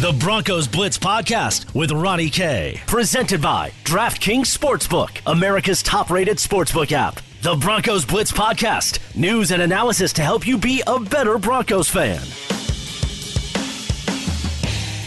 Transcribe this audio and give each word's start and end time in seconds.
The 0.00 0.12
Broncos 0.12 0.68
Blitz 0.68 0.96
Podcast 0.96 1.74
with 1.74 1.90
Ronnie 1.90 2.30
K. 2.30 2.80
Presented 2.86 3.42
by 3.42 3.72
DraftKings 3.82 4.42
Sportsbook, 4.42 5.20
America's 5.26 5.82
top 5.82 6.08
rated 6.08 6.36
sportsbook 6.36 6.92
app. 6.92 7.18
The 7.42 7.56
Broncos 7.56 8.04
Blitz 8.04 8.30
Podcast, 8.30 9.00
news 9.16 9.50
and 9.50 9.60
analysis 9.60 10.12
to 10.12 10.22
help 10.22 10.46
you 10.46 10.56
be 10.56 10.84
a 10.86 11.00
better 11.00 11.36
Broncos 11.36 11.88
fan. 11.88 12.20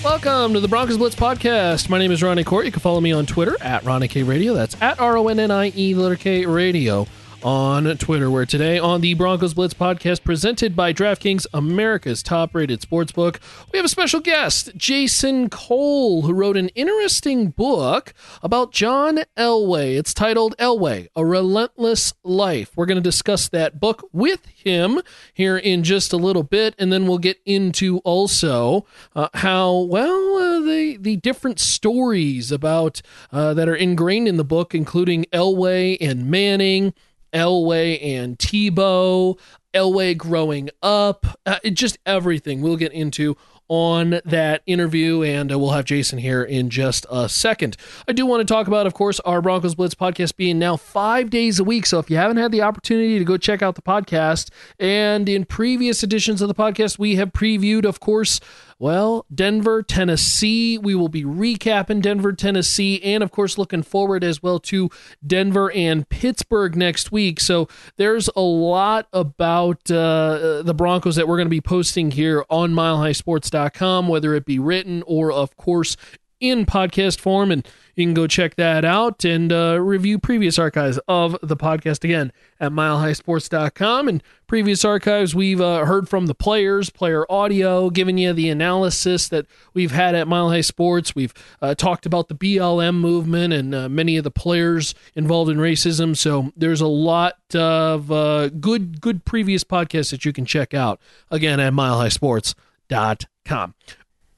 Welcome 0.03 0.51
to 0.55 0.59
the 0.59 0.67
Broncos 0.67 0.97
Blitz 0.97 1.15
Podcast. 1.15 1.87
My 1.87 1.97
name 1.97 2.11
is 2.11 2.21
Ronnie 2.21 2.43
Court. 2.43 2.65
You 2.65 2.73
can 2.73 2.81
follow 2.81 2.99
me 2.99 3.13
on 3.13 3.25
Twitter 3.25 3.55
at 3.61 3.85
Ronnie 3.85 4.09
K 4.09 4.23
Radio. 4.23 4.53
That's 4.53 4.75
at 4.81 4.99
R 4.99 5.15
O 5.15 5.29
N 5.29 5.39
N 5.39 5.51
I 5.51 5.71
E 5.73 5.95
letter 5.95 6.17
K 6.17 6.45
Radio 6.45 7.07
on 7.43 7.97
Twitter, 7.97 8.29
where 8.29 8.45
today 8.45 8.77
on 8.77 9.01
the 9.01 9.13
Broncos 9.13 9.53
Blitz 9.53 9.73
podcast 9.73 10.23
presented 10.23 10.75
by 10.75 10.93
DraftKings, 10.93 11.45
America's 11.53 12.21
top 12.21 12.53
rated 12.53 12.81
sportsbook, 12.81 13.37
we 13.71 13.77
have 13.77 13.85
a 13.85 13.89
special 13.89 14.19
guest, 14.19 14.75
Jason 14.75 15.49
Cole, 15.49 16.23
who 16.23 16.33
wrote 16.33 16.57
an 16.57 16.69
interesting 16.69 17.49
book 17.49 18.13
about 18.41 18.71
John 18.71 19.19
Elway. 19.37 19.97
It's 19.97 20.13
titled 20.13 20.55
Elway, 20.57 21.07
A 21.15 21.25
Relentless 21.25 22.13
Life. 22.23 22.71
We're 22.75 22.85
going 22.85 22.95
to 22.95 23.01
discuss 23.01 23.49
that 23.49 23.79
book 23.79 24.07
with 24.11 24.45
him 24.45 25.01
here 25.33 25.57
in 25.57 25.83
just 25.83 26.13
a 26.13 26.17
little 26.17 26.43
bit, 26.43 26.75
and 26.77 26.91
then 26.91 27.07
we'll 27.07 27.17
get 27.17 27.39
into 27.45 27.99
also 27.99 28.85
uh, 29.15 29.29
how, 29.35 29.77
well, 29.79 30.35
uh, 30.37 30.59
the, 30.59 30.97
the 30.99 31.17
different 31.17 31.59
stories 31.59 32.51
about 32.51 33.01
uh, 33.31 33.53
that 33.53 33.67
are 33.69 33.75
ingrained 33.75 34.27
in 34.27 34.37
the 34.37 34.43
book, 34.43 34.75
including 34.75 35.25
Elway 35.31 35.97
and 35.99 36.29
Manning 36.29 36.93
Elway 37.33 38.03
and 38.03 38.37
Tebow, 38.37 39.39
Elway 39.73 40.17
growing 40.17 40.69
up, 40.81 41.25
uh, 41.45 41.59
just 41.71 41.97
everything 42.05 42.61
we'll 42.61 42.77
get 42.77 42.91
into 42.91 43.37
on 43.73 44.19
that 44.25 44.61
interview, 44.65 45.23
and 45.23 45.49
uh, 45.49 45.57
we'll 45.57 45.69
have 45.69 45.85
Jason 45.85 46.19
here 46.19 46.43
in 46.43 46.69
just 46.69 47.05
a 47.09 47.29
second. 47.29 47.77
I 48.05 48.11
do 48.11 48.25
want 48.25 48.45
to 48.45 48.53
talk 48.53 48.67
about, 48.67 48.85
of 48.85 48.93
course, 48.93 49.21
our 49.21 49.41
Broncos 49.41 49.75
Blitz 49.75 49.95
podcast 49.95 50.35
being 50.35 50.59
now 50.59 50.75
five 50.75 51.29
days 51.29 51.57
a 51.57 51.63
week. 51.63 51.85
So 51.85 51.97
if 51.97 52.09
you 52.09 52.17
haven't 52.17 52.35
had 52.35 52.51
the 52.51 52.63
opportunity 52.63 53.17
to 53.17 53.23
go 53.23 53.37
check 53.37 53.61
out 53.61 53.75
the 53.75 53.81
podcast, 53.81 54.49
and 54.77 55.29
in 55.29 55.45
previous 55.45 56.03
editions 56.03 56.41
of 56.41 56.49
the 56.49 56.53
podcast, 56.53 56.99
we 56.99 57.15
have 57.15 57.31
previewed, 57.31 57.85
of 57.85 58.01
course, 58.01 58.41
well, 58.81 59.27
Denver, 59.31 59.83
Tennessee. 59.83 60.75
We 60.75 60.95
will 60.95 61.07
be 61.07 61.23
recapping 61.23 62.01
Denver, 62.01 62.33
Tennessee, 62.33 62.99
and 63.03 63.21
of 63.21 63.29
course, 63.29 63.59
looking 63.59 63.83
forward 63.83 64.23
as 64.23 64.41
well 64.41 64.57
to 64.61 64.89
Denver 65.25 65.71
and 65.71 66.09
Pittsburgh 66.09 66.75
next 66.75 67.11
week. 67.11 67.39
So 67.39 67.67
there's 67.97 68.27
a 68.35 68.41
lot 68.41 69.07
about 69.13 69.91
uh, 69.91 70.63
the 70.63 70.73
Broncos 70.75 71.15
that 71.17 71.27
we're 71.27 71.37
going 71.37 71.45
to 71.45 71.51
be 71.51 71.61
posting 71.61 72.09
here 72.09 72.43
on 72.49 72.73
milehighsports.com, 72.73 74.07
whether 74.07 74.33
it 74.33 74.45
be 74.45 74.57
written 74.57 75.03
or, 75.05 75.31
of 75.31 75.55
course, 75.57 75.95
in 76.41 76.65
podcast 76.65 77.19
form. 77.19 77.51
And 77.51 77.65
you 77.95 78.05
can 78.05 78.13
go 78.13 78.27
check 78.27 78.55
that 78.55 78.83
out 78.83 79.23
and 79.23 79.53
uh, 79.53 79.79
review 79.79 80.19
previous 80.19 80.59
archives 80.59 80.99
of 81.07 81.37
the 81.41 81.55
podcast 81.55 82.03
again 82.03 82.33
at 82.59 82.71
milehighsports.com. 82.71 84.07
And 84.07 84.23
previous 84.47 84.83
archives, 84.83 85.35
we've 85.35 85.61
uh, 85.61 85.85
heard 85.85 86.09
from 86.09 86.25
the 86.25 86.33
players, 86.33 86.89
player 86.89 87.31
audio, 87.31 87.89
giving 87.89 88.17
you 88.17 88.33
the 88.33 88.49
analysis 88.49 89.29
that 89.29 89.45
we've 89.73 89.91
had 89.91 90.15
at 90.15 90.27
Mile 90.27 90.49
High 90.49 90.61
Sports. 90.61 91.15
We've 91.15 91.33
uh, 91.61 91.75
talked 91.75 92.05
about 92.05 92.27
the 92.27 92.35
BLM 92.35 92.95
movement 92.95 93.53
and 93.53 93.75
uh, 93.75 93.87
many 93.87 94.17
of 94.17 94.23
the 94.23 94.31
players 94.31 94.95
involved 95.15 95.51
in 95.51 95.57
racism. 95.57 96.17
So 96.17 96.51
there's 96.57 96.81
a 96.81 96.87
lot 96.87 97.35
of 97.53 98.11
uh, 98.11 98.49
good, 98.49 98.99
good 98.99 99.25
previous 99.25 99.63
podcasts 99.63 100.11
that 100.11 100.25
you 100.25 100.33
can 100.33 100.45
check 100.45 100.73
out 100.73 100.99
again 101.29 101.59
at 101.59 101.73
milehighsports.com 101.73 103.75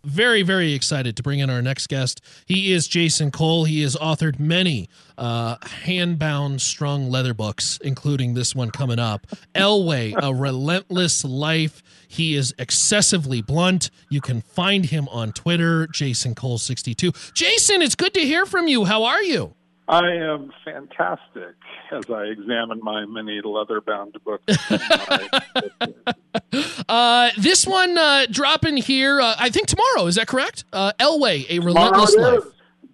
very, 0.04 0.42
very 0.42 0.74
excited 0.74 1.16
to 1.18 1.24
bring 1.24 1.40
in 1.40 1.50
our 1.50 1.62
next 1.62 1.88
guest. 1.88 2.22
He 2.46 2.72
is 2.74 2.88
Jason 2.88 3.32
Cole. 3.32 3.66
He 3.66 3.82
has 3.82 3.96
authored 3.96 4.40
many 4.40 4.90
uh, 5.18 5.58
handbound 5.58 6.62
strung 6.62 7.10
leather 7.10 7.34
books, 7.34 7.80
including 7.84 8.34
this 8.34 8.56
one 8.56 8.72
coming 8.72 9.00
up 9.00 9.26
Elway, 9.56 10.14
A 10.22 10.34
Relentless 10.34 11.24
Life. 11.24 11.82
He 12.08 12.36
is 12.36 12.54
excessively 12.60 13.42
blunt. 13.42 13.90
You 14.10 14.22
can 14.22 14.42
find 14.42 14.86
him 14.86 15.08
on 15.10 15.32
Twitter, 15.32 15.88
Jason 15.88 16.36
Cole62. 16.36 17.34
Jason, 17.34 17.82
it's 17.82 17.96
good 17.96 18.14
to 18.14 18.22
hear 18.22 18.46
from 18.46 18.68
you. 18.68 18.86
How 18.86 19.04
are 19.04 19.24
you? 19.24 19.56
I 19.88 20.12
am 20.14 20.52
fantastic 20.64 21.56
as 21.92 22.10
I 22.10 22.24
examine 22.26 22.80
my 22.82 23.06
many 23.06 23.42
leather 23.44 23.82
bound 23.82 24.16
books. 24.24 24.56
uh, 26.90 27.30
this 27.38 27.68
one 27.68 27.98
uh, 27.98 28.26
dropping 28.30 28.78
here, 28.78 29.20
uh, 29.20 29.36
I 29.38 29.50
think 29.50 29.68
tomorrow. 29.68 30.08
Is 30.08 30.16
that 30.16 30.28
correct? 30.28 30.64
Uh, 30.72 30.94
Elway, 31.00 31.46
A 31.50 31.60
Relentless 31.60 32.16
Life. 32.16 32.44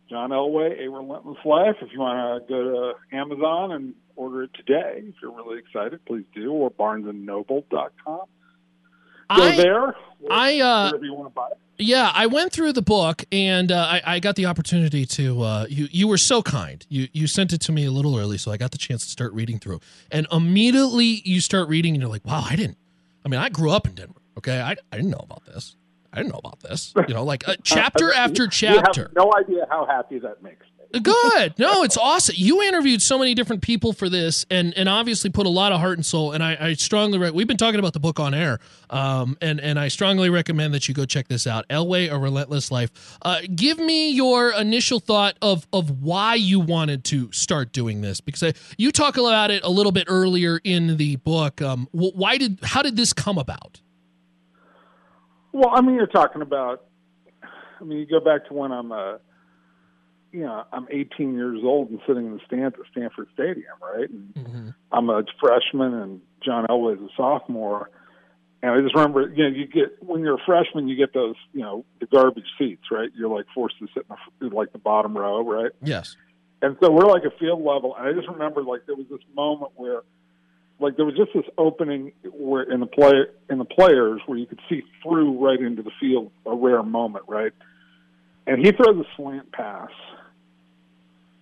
John 0.10 0.32
Elway, 0.32 0.84
A 0.84 0.90
Relentless 0.90 1.38
Life. 1.46 1.76
If 1.82 1.94
you 1.94 2.00
want 2.00 2.48
to 2.48 2.52
go 2.52 2.64
to 2.64 2.94
Amazon 3.16 3.74
and 3.74 3.94
order 4.16 4.42
it 4.44 4.52
today, 4.56 5.04
if 5.08 5.14
you're 5.22 5.32
really 5.32 5.60
excited, 5.60 6.04
please 6.06 6.26
do, 6.34 6.52
or 6.52 6.72
barnesandnoble.com. 6.72 8.22
Go 9.36 9.44
I, 9.44 9.56
there. 9.56 9.96
I, 10.30 10.60
uh, 10.60 10.90
wherever 10.90 11.06
you 11.06 11.14
want 11.14 11.30
to 11.30 11.34
buy 11.34 11.48
it. 11.52 11.58
Yeah, 11.82 12.12
I 12.14 12.26
went 12.26 12.52
through 12.52 12.74
the 12.74 12.82
book 12.82 13.24
and 13.32 13.72
uh, 13.72 13.78
I, 13.78 14.16
I, 14.16 14.20
got 14.20 14.36
the 14.36 14.48
opportunity 14.48 15.06
to. 15.06 15.42
Uh, 15.42 15.66
you 15.70 15.88
you 15.92 16.10
were 16.10 16.18
so 16.18 16.42
kind. 16.42 16.86
You 16.90 17.08
you 17.14 17.26
sent 17.26 17.54
it 17.54 17.62
to 17.62 17.72
me 17.72 17.86
a 17.86 17.92
little 17.92 18.18
early, 18.18 18.38
so 18.38 18.52
I 18.52 18.58
got 18.58 18.72
the 18.72 18.78
chance 18.78 19.06
to 19.06 19.10
start 19.10 19.32
reading 19.32 19.60
through. 19.60 19.80
And 20.12 20.28
immediately 20.30 21.22
you 21.24 21.40
start 21.40 21.70
reading, 21.70 21.94
and 21.94 22.02
you're 22.02 22.12
like, 22.12 22.26
"Wow, 22.26 22.46
I 22.46 22.58
didn't. 22.58 22.78
I 23.24 23.30
mean, 23.30 23.40
I 23.40 23.48
grew 23.48 23.72
up 23.72 23.88
in 23.88 23.96
Denver. 23.96 24.20
Okay, 24.38 24.60
I, 24.60 24.72
I 24.72 24.96
didn't 24.98 25.12
know 25.12 25.24
about 25.24 25.46
this. 25.46 25.78
I 26.12 26.18
didn't 26.18 26.34
know 26.34 26.42
about 26.44 26.60
this. 26.60 26.94
You 27.08 27.14
know, 27.14 27.24
like 27.24 27.48
uh, 27.48 27.56
chapter 27.64 28.12
after 28.12 28.48
chapter. 28.48 29.10
no 29.16 29.32
idea 29.38 29.66
how 29.70 29.86
happy 29.86 30.20
that 30.20 30.44
makes 30.44 30.66
Good. 30.92 31.60
No, 31.60 31.84
it's 31.84 31.98
awesome. 31.98 32.34
You 32.36 32.64
interviewed 32.64 33.00
so 33.04 33.20
many 33.20 33.36
different 33.36 33.62
people 33.62 33.94
for 33.94 34.10
this, 34.10 34.48
and 34.50 34.74
and 34.76 34.90
obviously 34.90 35.30
put 35.30 35.46
a 35.46 35.50
lot 35.50 35.72
of 35.72 35.80
heart 35.80 36.00
and 36.00 36.06
soul. 36.06 36.32
And 36.32 36.44
I, 36.44 36.58
I 36.60 36.74
strongly 36.74 37.20
re- 37.20 37.30
we've 37.30 37.48
been 37.48 37.58
talking 37.58 37.80
about 37.80 37.94
the 37.94 38.00
book 38.00 38.20
on 38.20 38.34
air, 38.34 38.58
um, 38.90 39.38
and 39.40 39.60
and 39.60 39.80
I 39.80 39.90
strongly 39.90 40.32
recommend 40.32 40.74
that 40.74 40.88
you 40.88 40.96
go 40.96 41.06
check 41.06 41.28
this 41.28 41.46
out. 41.46 41.68
Elway: 41.70 42.12
A 42.12 42.18
Relentless 42.18 42.72
Life. 42.72 43.20
Uh, 43.22 43.42
give 43.56 43.78
me 43.78 44.10
your 44.10 44.52
initial 44.52 45.00
thought 45.00 45.38
of 45.44 45.68
of 45.72 46.02
why 46.02 46.34
you 46.34 46.60
wanted 46.60 47.04
to 47.06 47.32
start 47.32 47.72
doing 47.72 48.02
this, 48.02 48.20
because 48.20 48.42
I, 48.42 48.54
you 48.80 48.92
talk 48.92 49.16
about 49.16 49.52
it 49.52 49.64
a 49.64 49.70
little 49.70 49.92
bit 49.92 50.06
earlier 50.08 50.60
in 50.64 50.98
the 50.98 51.18
book. 51.18 51.62
Um, 51.62 51.88
why 51.92 52.38
did 52.40 52.60
how 52.64 52.82
did 52.82 52.96
this 52.96 53.14
come 53.14 53.38
about? 53.38 53.80
Well, 55.52 55.70
I 55.72 55.82
mean, 55.82 55.94
you're 55.94 56.08
talking 56.08 56.42
about. 56.42 56.86
I 57.80 57.84
mean, 57.84 58.00
you 58.00 58.08
go 58.08 58.20
back 58.20 58.48
to 58.48 58.54
when 58.56 58.72
I'm 58.72 58.92
a 58.92 59.20
you 60.32 60.42
know, 60.42 60.64
I'm 60.72 60.88
18 60.92 61.34
years 61.36 61.62
old 61.64 61.90
and 61.90 62.00
sitting 62.08 62.26
in 62.28 62.34
the 62.34 62.40
stands 62.46 62.76
at 62.80 62.86
Stanford 62.92 63.28
Stadium, 63.34 63.74
right? 63.82 64.10
And 64.10 64.34
mm-hmm. 64.34 64.70
I'm 64.92 65.10
a 65.10 65.24
freshman, 65.40 65.94
and 65.94 66.22
John 66.44 66.66
Elway 66.68 66.96
is 66.96 67.02
a 67.02 67.10
sophomore. 67.18 67.90
And 68.62 68.72
I 68.72 68.82
just 68.82 68.94
remember, 68.94 69.30
you 69.30 69.44
know, 69.44 69.50
you 69.50 69.68
get 69.68 70.04
when 70.04 70.22
you're 70.22 70.36
a 70.36 70.46
freshman, 70.46 70.88
you 70.88 70.98
get 70.98 71.14
those, 71.14 71.36
you 71.54 71.62
know, 71.62 71.86
the 72.00 72.08
garbage 72.08 72.48
seats, 72.58 72.84
right? 72.92 73.10
You're 73.16 73.30
like 73.30 73.46
forced 73.56 73.80
to 73.80 73.88
sit 73.94 74.06
in 74.10 74.50
the, 74.50 74.56
like 74.56 74.74
the 74.74 74.80
bottom 74.80 75.18
row, 75.18 75.42
right? 75.44 75.72
Yes. 75.82 76.16
And 76.62 76.76
so 76.82 76.92
we're 76.92 77.06
like 77.06 77.24
a 77.24 77.32
field 77.40 77.64
level, 77.64 77.96
and 77.96 78.08
I 78.08 78.14
just 78.14 78.28
remember 78.28 78.62
like 78.64 78.86
there 78.86 78.96
was 78.96 79.08
this 79.10 79.22
moment 79.34 79.72
where, 79.76 80.02
like 80.80 80.98
there 80.98 81.06
was 81.06 81.16
just 81.16 81.32
this 81.34 81.46
opening 81.58 82.12
where 82.34 82.64
in 82.64 82.82
the 82.82 82.86
play 82.86 83.14
in 83.50 83.60
the 83.60 83.66
players 83.66 84.22
where 84.26 84.38
you 84.38 84.46
could 84.46 84.60
see 84.70 84.84
through 85.02 85.44
right 85.44 85.60
into 85.60 85.82
the 85.82 85.92
field, 86.02 86.32
a 86.46 86.54
rare 86.54 86.84
moment, 86.84 87.26
right? 87.30 87.54
And 88.46 88.66
he 88.66 88.72
throws 88.72 88.98
a 88.98 89.08
slant 89.16 89.52
pass, 89.54 89.92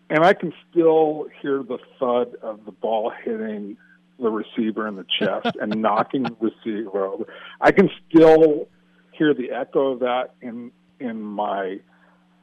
and 0.10 0.24
I 0.24 0.34
can 0.34 0.54
still 0.70 1.28
hear 1.42 1.64
the 1.64 1.78
thud 2.00 2.36
of 2.42 2.66
the 2.66 2.72
ball 2.72 3.12
hitting 3.24 3.78
the 4.20 4.30
receiver 4.30 4.88
in 4.88 4.96
the 4.96 5.06
chest 5.20 5.56
and 5.62 5.76
knocking 5.82 6.24
the 6.24 6.36
receiver 6.40 7.06
over. 7.06 7.26
I 7.62 7.72
can 7.72 7.90
still 8.10 8.68
hear 9.12 9.34
the 9.34 9.52
echo 9.52 9.94
of 9.94 10.00
that 10.00 10.36
in 10.42 10.72
in 11.00 11.22
my 11.22 11.80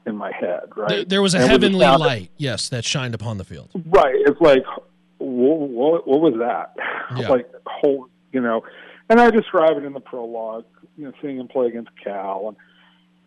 in 0.05 0.15
my 0.15 0.31
head. 0.31 0.69
Right. 0.75 0.89
There, 0.89 1.05
there 1.05 1.21
was 1.21 1.33
a 1.33 1.39
and 1.39 1.49
heavenly 1.49 1.79
was 1.79 1.99
light, 1.99 2.31
yes, 2.37 2.69
that 2.69 2.85
shined 2.85 3.15
upon 3.15 3.37
the 3.37 3.43
field. 3.43 3.71
Right. 3.73 4.15
It's 4.15 4.39
like, 4.39 4.63
what, 5.17 5.59
what, 5.69 6.07
what 6.07 6.21
was 6.21 6.35
that? 6.39 6.75
Yeah. 7.15 7.29
like, 7.29 7.47
whole, 7.67 8.09
you 8.31 8.41
know. 8.41 8.63
And 9.11 9.21
I 9.21 9.29
describe 9.29 9.77
it 9.77 9.83
in 9.83 9.93
the 9.93 9.99
prologue. 9.99 10.65
You 10.97 11.05
know, 11.05 11.11
seeing 11.21 11.37
him 11.37 11.47
play 11.47 11.67
against 11.67 11.91
Cal, 12.03 12.47
and 12.47 12.57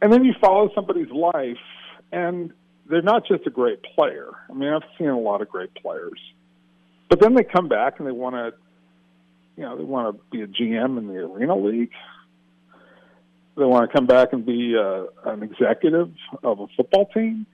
and 0.02 0.12
then 0.12 0.24
you 0.24 0.34
follow 0.40 0.68
somebody's 0.74 1.10
life, 1.10 1.56
and 2.10 2.52
they're 2.88 3.02
not 3.02 3.26
just 3.26 3.46
a 3.46 3.50
great 3.50 3.82
player. 3.82 4.30
I 4.48 4.54
mean, 4.54 4.72
I've 4.72 4.82
seen 4.98 5.08
a 5.08 5.18
lot 5.18 5.42
of 5.42 5.48
great 5.48 5.74
players, 5.74 6.20
but 7.08 7.20
then 7.20 7.34
they 7.34 7.44
come 7.44 7.68
back 7.68 7.98
and 7.98 8.06
they 8.06 8.12
want 8.12 8.34
to, 8.34 8.54
you 9.56 9.64
know, 9.64 9.76
they 9.76 9.84
want 9.84 10.16
to 10.16 10.22
be 10.30 10.42
a 10.42 10.46
GM 10.46 10.98
in 10.98 11.08
the 11.08 11.18
Arena 11.18 11.56
League. 11.56 11.92
They 13.56 13.64
want 13.64 13.90
to 13.90 13.96
come 13.96 14.06
back 14.06 14.28
and 14.32 14.46
be 14.46 14.76
uh, 14.76 15.04
an 15.24 15.42
executive 15.42 16.12
of 16.42 16.60
a 16.60 16.66
football 16.76 17.06
team, 17.06 17.46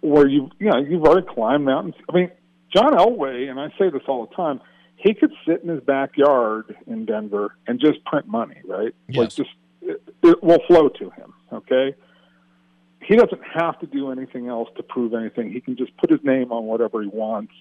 where 0.00 0.28
you, 0.28 0.50
you 0.58 0.68
know, 0.70 0.78
you've 0.78 1.04
already 1.04 1.26
climbed 1.26 1.64
mountains. 1.64 1.94
I 2.08 2.14
mean, 2.14 2.30
John 2.74 2.92
Elway, 2.92 3.48
and 3.48 3.58
I 3.58 3.68
say 3.78 3.88
this 3.90 4.02
all 4.08 4.26
the 4.26 4.34
time, 4.34 4.60
he 4.96 5.14
could 5.14 5.32
sit 5.46 5.62
in 5.62 5.68
his 5.68 5.82
backyard 5.82 6.76
in 6.86 7.06
Denver 7.06 7.56
and 7.66 7.80
just 7.80 8.04
print 8.04 8.28
money, 8.28 8.60
right? 8.64 8.94
Yes. 9.08 9.18
Like 9.18 9.28
just 9.30 9.50
it, 9.80 10.02
it 10.22 10.42
will 10.42 10.60
flow 10.68 10.88
to 10.88 11.10
him. 11.10 11.32
Okay 11.52 11.94
he 13.06 13.16
doesn't 13.16 13.40
have 13.54 13.78
to 13.80 13.86
do 13.86 14.10
anything 14.10 14.48
else 14.48 14.68
to 14.76 14.82
prove 14.82 15.14
anything. 15.14 15.52
He 15.52 15.60
can 15.60 15.76
just 15.76 15.96
put 15.96 16.10
his 16.10 16.20
name 16.22 16.52
on 16.52 16.64
whatever 16.64 17.02
he 17.02 17.08
wants. 17.08 17.52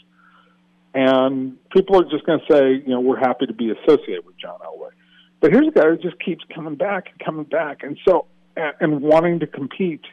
And 0.94 1.58
people 1.72 1.98
are 1.98 2.10
just 2.10 2.26
going 2.26 2.40
to 2.40 2.54
say, 2.54 2.84
you 2.86 2.90
know, 2.90 3.00
we're 3.00 3.20
happy 3.20 3.46
to 3.46 3.54
be 3.54 3.72
associated 3.72 4.26
with 4.26 4.38
John 4.38 4.60
Elway. 4.60 4.92
But 5.40 5.52
here's 5.52 5.68
a 5.68 5.72
guy 5.72 5.88
who 5.88 5.98
just 5.98 6.20
keeps 6.24 6.44
coming 6.54 6.76
back 6.76 7.08
and 7.12 7.20
coming 7.26 7.46
back, 7.46 7.84
and 7.84 7.98
so 8.08 8.28
and, 8.56 8.74
and 8.80 9.02
wanting 9.02 9.40
to 9.40 9.48
compete 9.48 10.06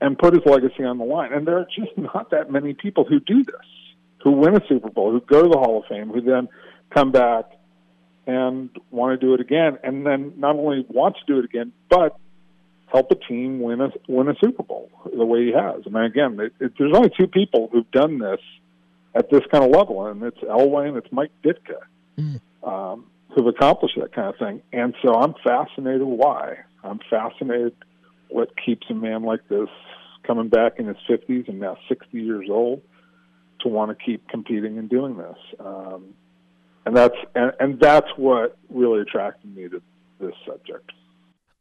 and 0.00 0.18
put 0.18 0.34
his 0.34 0.42
legacy 0.44 0.82
on 0.82 0.98
the 0.98 1.04
line. 1.04 1.32
And 1.32 1.46
there 1.46 1.58
are 1.58 1.66
just 1.66 1.96
not 1.96 2.30
that 2.30 2.50
many 2.50 2.74
people 2.74 3.04
who 3.04 3.20
do 3.20 3.44
this, 3.44 3.66
who 4.22 4.32
win 4.32 4.56
a 4.56 4.60
Super 4.68 4.90
Bowl, 4.90 5.12
who 5.12 5.20
go 5.20 5.42
to 5.42 5.48
the 5.48 5.58
Hall 5.58 5.78
of 5.78 5.84
Fame, 5.88 6.08
who 6.08 6.20
then 6.20 6.48
come 6.94 7.12
back 7.12 7.44
and 8.26 8.70
want 8.90 9.18
to 9.18 9.26
do 9.26 9.34
it 9.34 9.40
again, 9.40 9.78
and 9.82 10.04
then 10.04 10.34
not 10.36 10.56
only 10.56 10.84
want 10.88 11.16
to 11.16 11.32
do 11.32 11.38
it 11.38 11.44
again, 11.44 11.72
but 11.88 12.16
help 12.92 13.10
a 13.10 13.14
team 13.14 13.60
win 13.60 13.80
a 13.80 13.90
win 14.08 14.28
a 14.28 14.34
Super 14.42 14.62
Bowl 14.62 14.90
the 15.16 15.24
way 15.24 15.46
he 15.46 15.52
has. 15.52 15.82
I 15.86 15.90
mean, 15.90 16.04
again, 16.04 16.38
it, 16.40 16.52
it, 16.60 16.72
there's 16.78 16.94
only 16.94 17.10
two 17.18 17.26
people 17.26 17.68
who've 17.72 17.90
done 17.90 18.18
this 18.18 18.40
at 19.14 19.30
this 19.30 19.42
kind 19.50 19.64
of 19.64 19.70
level, 19.70 20.06
and 20.06 20.22
it's 20.22 20.38
Elway 20.38 20.88
and 20.88 20.96
it's 20.96 21.10
Mike 21.10 21.32
Ditka, 21.44 21.80
mm. 22.18 22.40
um, 22.62 23.06
who've 23.34 23.46
accomplished 23.46 23.98
that 24.00 24.12
kind 24.12 24.28
of 24.28 24.36
thing. 24.38 24.62
And 24.72 24.94
so 25.02 25.14
I'm 25.14 25.34
fascinated 25.44 26.02
why. 26.02 26.58
I'm 26.82 27.00
fascinated 27.10 27.74
what 28.28 28.50
keeps 28.64 28.86
a 28.90 28.94
man 28.94 29.22
like 29.22 29.40
this 29.48 29.68
coming 30.24 30.48
back 30.48 30.78
in 30.78 30.86
his 30.86 30.96
50s 31.08 31.48
and 31.48 31.58
now 31.58 31.76
60 31.88 32.20
years 32.20 32.46
old 32.50 32.82
to 33.60 33.68
want 33.68 33.96
to 33.96 34.04
keep 34.04 34.28
competing 34.28 34.78
and 34.78 34.88
doing 34.88 35.16
this. 35.16 35.36
Um, 35.58 36.14
and 36.86 36.96
that's 36.96 37.16
and, 37.34 37.52
and 37.60 37.80
that's 37.80 38.08
what 38.16 38.56
really 38.70 39.00
attracted 39.00 39.54
me 39.54 39.68
to 39.68 39.82
this 40.18 40.34
subject. 40.46 40.92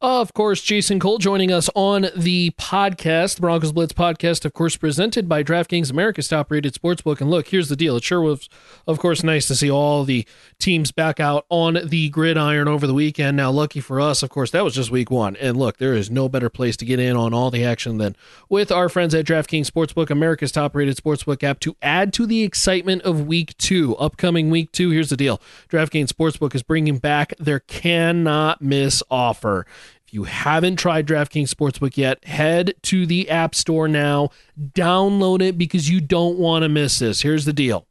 Of 0.01 0.33
course, 0.33 0.61
Jason 0.61 0.97
Cole 0.97 1.17
joining 1.17 1.51
us 1.51 1.69
on 1.75 2.07
the 2.15 2.51
podcast, 2.51 3.35
the 3.35 3.41
Broncos 3.41 3.73
Blitz 3.73 3.91
podcast, 3.91 4.45
of 4.45 4.53
course, 4.53 4.77
presented 4.77 5.27
by 5.27 5.43
DraftKings, 5.43 5.91
America's 5.91 6.29
top 6.29 6.49
rated 6.49 6.73
sportsbook. 6.73 7.19
And 7.19 7.29
look, 7.29 7.49
here's 7.49 7.67
the 7.67 7.75
deal. 7.75 7.97
It 7.97 8.05
sure 8.05 8.21
was, 8.21 8.47
of 8.87 8.97
course, 8.97 9.23
nice 9.23 9.45
to 9.47 9.57
see 9.57 9.69
all 9.69 10.05
the 10.05 10.25
teams 10.57 10.93
back 10.93 11.19
out 11.19 11.45
on 11.49 11.79
the 11.83 12.07
gridiron 12.07 12.69
over 12.69 12.87
the 12.87 12.93
weekend. 12.93 13.35
Now, 13.35 13.51
lucky 13.51 13.81
for 13.81 13.99
us, 13.99 14.23
of 14.23 14.29
course, 14.29 14.51
that 14.51 14.63
was 14.63 14.73
just 14.73 14.89
week 14.89 15.11
one. 15.11 15.35
And 15.35 15.57
look, 15.57 15.79
there 15.79 15.93
is 15.93 16.09
no 16.09 16.29
better 16.29 16.49
place 16.49 16.77
to 16.77 16.85
get 16.85 17.01
in 17.01 17.17
on 17.17 17.33
all 17.33 17.51
the 17.51 17.65
action 17.65 17.97
than 17.97 18.15
with 18.47 18.71
our 18.71 18.87
friends 18.87 19.13
at 19.13 19.25
DraftKings 19.25 19.69
Sportsbook, 19.69 20.09
America's 20.09 20.53
top 20.53 20.77
rated 20.77 20.95
sportsbook 20.95 21.43
app, 21.43 21.59
to 21.59 21.75
add 21.81 22.13
to 22.13 22.25
the 22.25 22.43
excitement 22.43 23.01
of 23.01 23.27
week 23.27 23.57
two. 23.57 23.97
Upcoming 23.97 24.49
week 24.49 24.71
two, 24.71 24.91
here's 24.91 25.09
the 25.09 25.17
deal 25.17 25.41
DraftKings 25.67 26.07
Sportsbook 26.07 26.55
is 26.55 26.63
bringing 26.63 26.99
back 26.99 27.33
their 27.37 27.59
cannot 27.59 28.61
miss 28.61 29.03
offer. 29.11 29.65
If 30.09 30.15
you 30.15 30.23
haven't 30.23 30.77
tried 30.77 31.05
DraftKings 31.05 31.53
Sportsbook 31.53 31.95
yet, 31.95 32.25
head 32.25 32.73
to 32.81 33.05
the 33.05 33.29
App 33.29 33.53
Store 33.53 33.87
now, 33.87 34.29
download 34.59 35.39
it 35.39 35.55
because 35.55 35.87
you 35.87 36.01
don't 36.01 36.39
want 36.39 36.63
to 36.63 36.69
miss 36.69 36.97
this. 36.97 37.21
Here's 37.21 37.45
the 37.45 37.53
deal. 37.53 37.85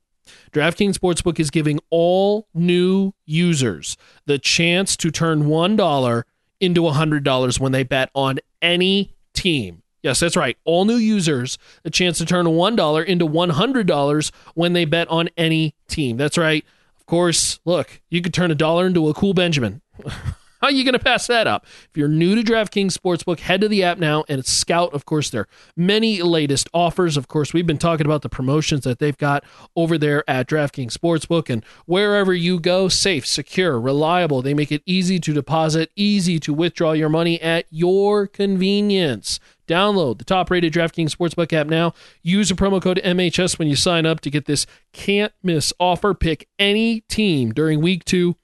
DraftKings 0.50 0.99
Sportsbook 0.99 1.38
is 1.38 1.49
giving 1.49 1.79
all 1.91 2.49
new 2.53 3.12
users 3.25 3.97
the 4.26 4.37
chance 4.37 4.97
to 4.97 5.12
turn 5.12 5.44
$1 5.44 6.23
into 6.59 6.81
$100 6.81 7.61
when 7.61 7.70
they 7.70 7.85
bet 7.85 8.11
on 8.17 8.41
any 8.61 9.14
team. 9.32 9.85
Yes, 10.03 10.19
that's 10.19 10.37
right. 10.37 10.59
All 10.64 10.85
new 10.85 10.97
users 10.97 11.56
the 11.85 11.91
chance 11.91 12.19
to 12.19 12.26
turn 12.26 12.47
$1 12.47 13.05
into 13.05 13.29
$100 13.29 14.32
when 14.55 14.73
they 14.73 14.85
bet 14.85 15.06
on 15.06 15.29
any 15.37 15.76
team. 15.87 16.17
That's 16.17 16.37
right. 16.37 16.64
Of 16.99 17.06
course, 17.06 17.61
look, 17.64 18.00
you 18.11 18.21
could 18.23 18.35
turn 18.35 18.50
a 18.50 18.56
dollar 18.56 18.88
into 18.88 19.09
a 19.09 19.14
cool 19.14 19.35
Benjamin. 19.35 19.82
How 20.60 20.66
are 20.69 20.72
you 20.72 20.82
going 20.82 20.94
to 20.94 20.99
pass 20.99 21.28
that 21.28 21.46
up? 21.46 21.66
If 21.66 21.96
you're 21.96 22.08
new 22.08 22.34
to 22.34 22.43
DraftKings 22.43 22.96
Sportsbook, 22.96 23.40
head 23.40 23.60
to 23.60 23.69
the 23.69 23.84
app 23.84 23.99
now 23.99 24.25
and 24.28 24.44
scout, 24.44 24.93
of 24.93 25.06
course, 25.06 25.31
their 25.31 25.46
many 25.76 26.20
latest 26.20 26.69
offers. 26.75 27.16
Of 27.16 27.28
course, 27.28 27.52
we've 27.52 27.66
been 27.66 27.78
talking 27.78 28.06
about 28.06 28.22
the 28.22 28.28
promotions 28.28 28.82
that 28.82 28.99
they've 28.99 29.16
got 29.16 29.44
over 29.76 29.96
there 29.96 30.28
at 30.28 30.49
DraftKings 30.49 30.93
Sportsbook. 30.93 31.49
And 31.49 31.64
wherever 31.87 32.34
you 32.34 32.58
go, 32.58 32.88
safe, 32.88 33.25
secure, 33.25 33.81
reliable. 33.81 34.43
They 34.43 34.52
make 34.52 34.72
it 34.72 34.82
easy 34.84 35.20
to 35.20 35.32
deposit, 35.32 35.90
easy 35.94 36.40
to 36.40 36.52
withdraw 36.52 36.90
your 36.90 37.08
money 37.08 37.40
at 37.40 37.66
your 37.70 38.26
convenience. 38.26 39.38
Download 39.69 40.19
the 40.19 40.25
top 40.25 40.50
rated 40.50 40.72
DraftKings 40.72 41.14
Sportsbook 41.14 41.52
app 41.52 41.69
now. 41.69 41.94
Use 42.22 42.50
a 42.50 42.56
promo 42.56 42.82
code 42.82 43.00
MHS 43.04 43.61
when 43.61 43.69
you 43.69 43.76
sign 43.76 44.06
up 44.06 44.20
to 44.20 44.31
get 44.31 44.46
this 44.46 44.66
can't 44.93 45.32
miss 45.40 45.72
offer. 45.78 46.14
Pick 46.14 46.49
any 46.58 47.02
team 47.02 47.52
during 47.52 47.81
week 47.81 48.04
two, 48.04 48.34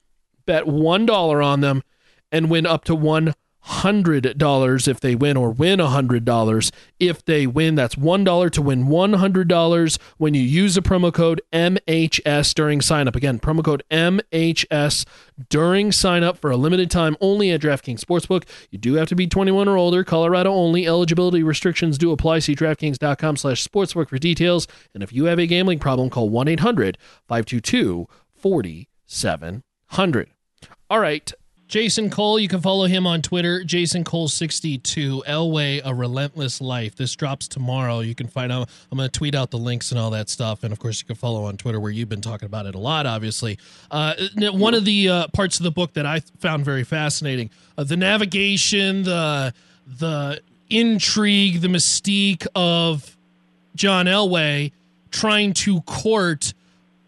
bet 0.45 0.63
$1 0.65 1.45
on 1.45 1.59
them 1.59 1.83
and 2.31 2.49
win 2.49 2.65
up 2.65 2.83
to 2.85 2.95
one 2.95 3.33
hundred 3.65 4.37
dollars 4.37 4.87
if 4.87 4.99
they 4.99 5.15
win, 5.15 5.35
or 5.35 5.49
win 5.49 5.79
a 5.79 5.87
hundred 5.87 6.23
dollars 6.23 6.71
if 6.99 7.25
they 7.25 7.47
win. 7.47 7.73
That's 7.73 7.97
one 7.97 8.23
dollar 8.23 8.47
to 8.51 8.61
win 8.61 8.87
one 8.87 9.13
hundred 9.13 9.47
dollars 9.47 9.97
when 10.17 10.35
you 10.35 10.41
use 10.41 10.75
the 10.75 10.81
promo 10.81 11.11
code 11.11 11.41
MHS 11.51 12.53
during 12.53 12.79
sign 12.81 13.07
up. 13.07 13.15
Again, 13.15 13.39
promo 13.39 13.65
code 13.65 13.83
MHS 13.89 15.05
during 15.49 15.91
sign 15.91 16.23
up 16.23 16.37
for 16.37 16.51
a 16.51 16.57
limited 16.57 16.91
time 16.91 17.17
only 17.19 17.51
at 17.51 17.61
DraftKings 17.61 18.01
Sportsbook. 18.01 18.43
You 18.69 18.77
do 18.77 18.93
have 18.95 19.07
to 19.09 19.15
be 19.15 19.25
21 19.25 19.67
or 19.67 19.77
older, 19.77 20.03
Colorado 20.03 20.51
only. 20.53 20.85
Eligibility 20.85 21.41
restrictions 21.41 21.97
do 21.97 22.11
apply. 22.11 22.39
See 22.39 22.55
DraftKings.com 22.55 23.37
slash 23.37 23.67
sportsbook 23.67 24.09
for 24.09 24.19
details. 24.19 24.67
And 24.93 25.01
if 25.01 25.11
you 25.11 25.25
have 25.25 25.39
a 25.39 25.47
gambling 25.47 25.79
problem, 25.79 26.11
call 26.11 26.29
1 26.29 26.47
800 26.49 26.99
522 27.27 28.07
4700. 28.35 30.29
All 30.87 30.99
right. 30.99 31.33
Jason 31.67 32.11
Cole, 32.11 32.39
you 32.39 32.47
can 32.47 32.61
follow 32.61 32.85
him 32.85 33.07
on 33.07 33.23
Twitter, 33.23 33.63
Jason 33.63 34.03
Cole62, 34.03 35.23
Elway, 35.25 35.81
A 35.83 35.95
Relentless 35.95 36.61
Life. 36.61 36.95
This 36.95 37.15
drops 37.15 37.47
tomorrow. 37.47 38.01
You 38.01 38.13
can 38.13 38.27
find 38.27 38.51
out, 38.51 38.69
I'm 38.91 38.97
going 38.97 39.09
to 39.09 39.17
tweet 39.17 39.33
out 39.33 39.49
the 39.49 39.57
links 39.57 39.91
and 39.91 39.99
all 39.99 40.11
that 40.11 40.29
stuff. 40.29 40.63
And 40.63 40.71
of 40.71 40.77
course, 40.77 41.01
you 41.01 41.07
can 41.07 41.15
follow 41.15 41.45
on 41.45 41.57
Twitter 41.57 41.79
where 41.79 41.91
you've 41.91 42.09
been 42.09 42.21
talking 42.21 42.45
about 42.45 42.67
it 42.67 42.75
a 42.75 42.79
lot, 42.79 43.07
obviously. 43.07 43.57
Uh, 43.89 44.13
one 44.37 44.75
of 44.75 44.85
the 44.85 45.09
uh, 45.09 45.27
parts 45.29 45.57
of 45.57 45.63
the 45.63 45.71
book 45.71 45.93
that 45.93 46.05
I 46.05 46.19
found 46.39 46.63
very 46.63 46.83
fascinating 46.83 47.49
uh, 47.77 47.83
the 47.83 47.97
navigation, 47.97 49.03
the, 49.03 49.53
the 49.99 50.41
intrigue, 50.69 51.61
the 51.61 51.67
mystique 51.67 52.45
of 52.55 53.17
John 53.75 54.05
Elway 54.05 54.71
trying 55.09 55.53
to 55.53 55.81
court 55.81 56.53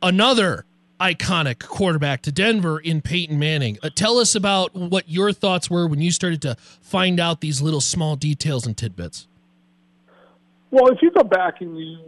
another 0.01 0.65
iconic 0.99 1.59
quarterback 1.59 2.21
to 2.23 2.31
Denver 2.31 2.79
in 2.79 3.01
Peyton 3.01 3.37
Manning. 3.37 3.77
Uh, 3.83 3.89
tell 3.93 4.17
us 4.17 4.35
about 4.35 4.75
what 4.75 5.09
your 5.09 5.31
thoughts 5.31 5.69
were 5.69 5.87
when 5.87 6.01
you 6.01 6.11
started 6.11 6.41
to 6.43 6.55
find 6.81 7.19
out 7.19 7.41
these 7.41 7.61
little 7.61 7.81
small 7.81 8.15
details 8.15 8.65
and 8.65 8.75
tidbits. 8.75 9.27
Well, 10.71 10.87
if 10.87 11.01
you 11.01 11.11
go 11.11 11.23
back 11.23 11.61
and 11.61 11.77
you 11.77 11.99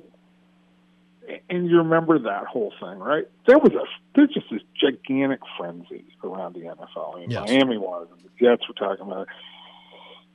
and 1.50 1.70
you 1.70 1.78
remember 1.78 2.20
that 2.20 2.46
whole 2.48 2.74
thing, 2.80 2.98
right? 2.98 3.28
There 3.48 3.58
was 3.58 3.72
a 3.74 3.86
there's 4.16 4.30
just 4.34 4.48
this 4.52 4.62
gigantic 4.80 5.40
frenzy 5.58 6.06
around 6.24 6.56
the 6.56 6.62
NFL. 6.62 7.16
I 7.16 7.20
mean, 7.20 7.32
yes. 7.32 7.48
Miami 7.48 7.78
was, 7.78 8.08
and 8.12 8.22
the 8.22 8.30
Jets 8.44 8.68
were 8.68 8.74
talking 8.74 9.06
about 9.06 9.22
it. 9.22 9.28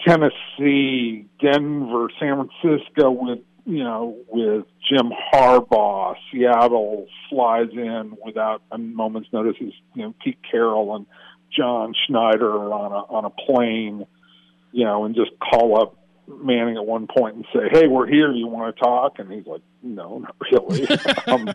Tennessee, 0.06 1.26
Denver, 1.40 2.08
San 2.20 2.48
Francisco 2.60 3.10
with 3.10 3.40
you 3.66 3.82
know, 3.82 4.16
with 4.28 4.66
Jim 4.88 5.10
Harbaugh, 5.32 6.16
Seattle 6.30 7.06
flies 7.30 7.68
in 7.72 8.16
without 8.24 8.62
a 8.70 8.78
moment's 8.78 9.32
notice. 9.32 9.56
Is 9.60 9.72
you 9.94 10.02
know 10.02 10.14
Pete 10.22 10.38
Carroll 10.50 10.94
and 10.96 11.06
John 11.56 11.94
Schneider 12.06 12.52
on 12.52 12.92
a 12.92 13.12
on 13.12 13.24
a 13.24 13.30
plane, 13.30 14.06
you 14.72 14.84
know, 14.84 15.04
and 15.04 15.14
just 15.14 15.30
call 15.38 15.80
up 15.80 15.96
Manning 16.26 16.76
at 16.76 16.86
one 16.86 17.06
point 17.06 17.36
and 17.36 17.46
say, 17.52 17.68
"Hey, 17.70 17.86
we're 17.86 18.06
here. 18.06 18.32
You 18.32 18.46
want 18.46 18.74
to 18.74 18.82
talk?" 18.82 19.18
And 19.18 19.30
he's 19.30 19.46
like, 19.46 19.60
"No, 19.82 20.18
not 20.18 20.36
really." 20.50 20.86
um, 21.26 21.52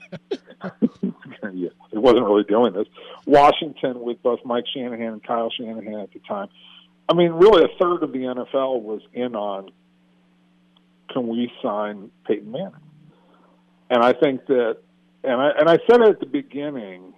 yeah, 1.54 1.70
he 1.92 1.98
wasn't 1.98 2.24
really 2.24 2.44
doing 2.44 2.74
this. 2.74 2.88
Washington 3.26 4.02
with 4.02 4.22
both 4.22 4.40
Mike 4.46 4.66
Shanahan 4.72 5.14
and 5.14 5.24
Kyle 5.24 5.52
Shanahan 5.52 6.02
at 6.02 6.14
the 6.14 6.20
time. 6.20 6.50
I 7.08 7.16
mean, 7.16 7.32
really, 7.32 7.64
a 7.64 7.78
third 7.82 8.04
of 8.04 8.12
the 8.12 8.20
NFL 8.20 8.82
was 8.82 9.02
in 9.14 9.36
on 9.36 9.72
can 11.12 11.28
we 11.28 11.52
sign 11.62 12.12
Peyton 12.26 12.52
Manning? 12.52 12.74
And 13.90 14.04
I 14.04 14.14
think 14.14 14.46
that, 14.48 14.78
and 15.24 15.42
I 15.42 15.50
and 15.60 15.70
I 15.70 15.78
said 15.90 16.02
it 16.02 16.10
at 16.10 16.20
the 16.20 16.26
beginning 16.26 17.14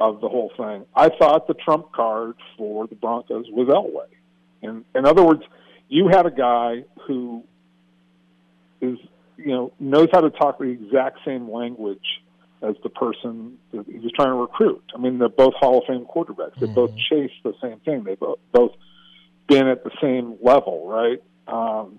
of 0.00 0.20
the 0.20 0.28
whole 0.28 0.52
thing. 0.56 0.86
I 0.94 1.08
thought 1.08 1.46
the 1.48 1.54
trump 1.54 1.92
card 1.92 2.36
for 2.56 2.86
the 2.86 2.94
Broncos 2.94 3.46
was 3.50 3.68
Elway. 3.68 4.14
In 4.62 4.84
in 4.94 5.06
other 5.06 5.24
words, 5.24 5.42
you 5.88 6.08
had 6.08 6.26
a 6.26 6.30
guy 6.30 6.84
who 7.06 7.44
is 8.80 8.98
you 9.36 9.48
know 9.48 9.72
knows 9.80 10.08
how 10.12 10.20
to 10.20 10.30
talk 10.30 10.58
the 10.58 10.64
exact 10.64 11.18
same 11.24 11.50
language 11.50 12.22
as 12.62 12.74
the 12.82 12.88
person 12.88 13.58
that 13.72 13.86
he 13.86 13.98
was 13.98 14.12
trying 14.12 14.28
to 14.30 14.34
recruit. 14.34 14.82
I 14.94 14.98
mean, 14.98 15.18
they're 15.18 15.28
both 15.28 15.54
Hall 15.54 15.78
of 15.78 15.84
Fame 15.86 16.06
quarterbacks. 16.06 16.58
They 16.58 16.66
mm-hmm. 16.66 16.74
both 16.74 16.96
chase 16.96 17.30
the 17.44 17.54
same 17.62 17.78
thing. 17.80 18.04
They 18.04 18.14
both 18.14 18.38
both 18.52 18.72
been 19.48 19.66
at 19.68 19.84
the 19.84 19.90
same 20.00 20.36
level, 20.42 20.86
right? 20.86 21.22
Um, 21.46 21.98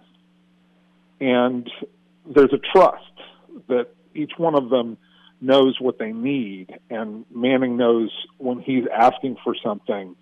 and 1.20 1.70
there's 2.26 2.54
a 2.54 2.60
trust 2.74 3.04
that 3.68 3.88
each 4.14 4.34
one 4.38 4.56
of 4.56 4.70
them 4.70 4.98
knows 5.42 5.78
what 5.80 5.98
they 6.00 6.12
need, 6.12 6.68
and 6.90 7.26
Manning 7.34 7.78
knows 7.78 8.12
when 8.38 8.60
he's 8.60 8.86
asking 8.94 9.38
for 9.44 9.56
something 9.64 10.16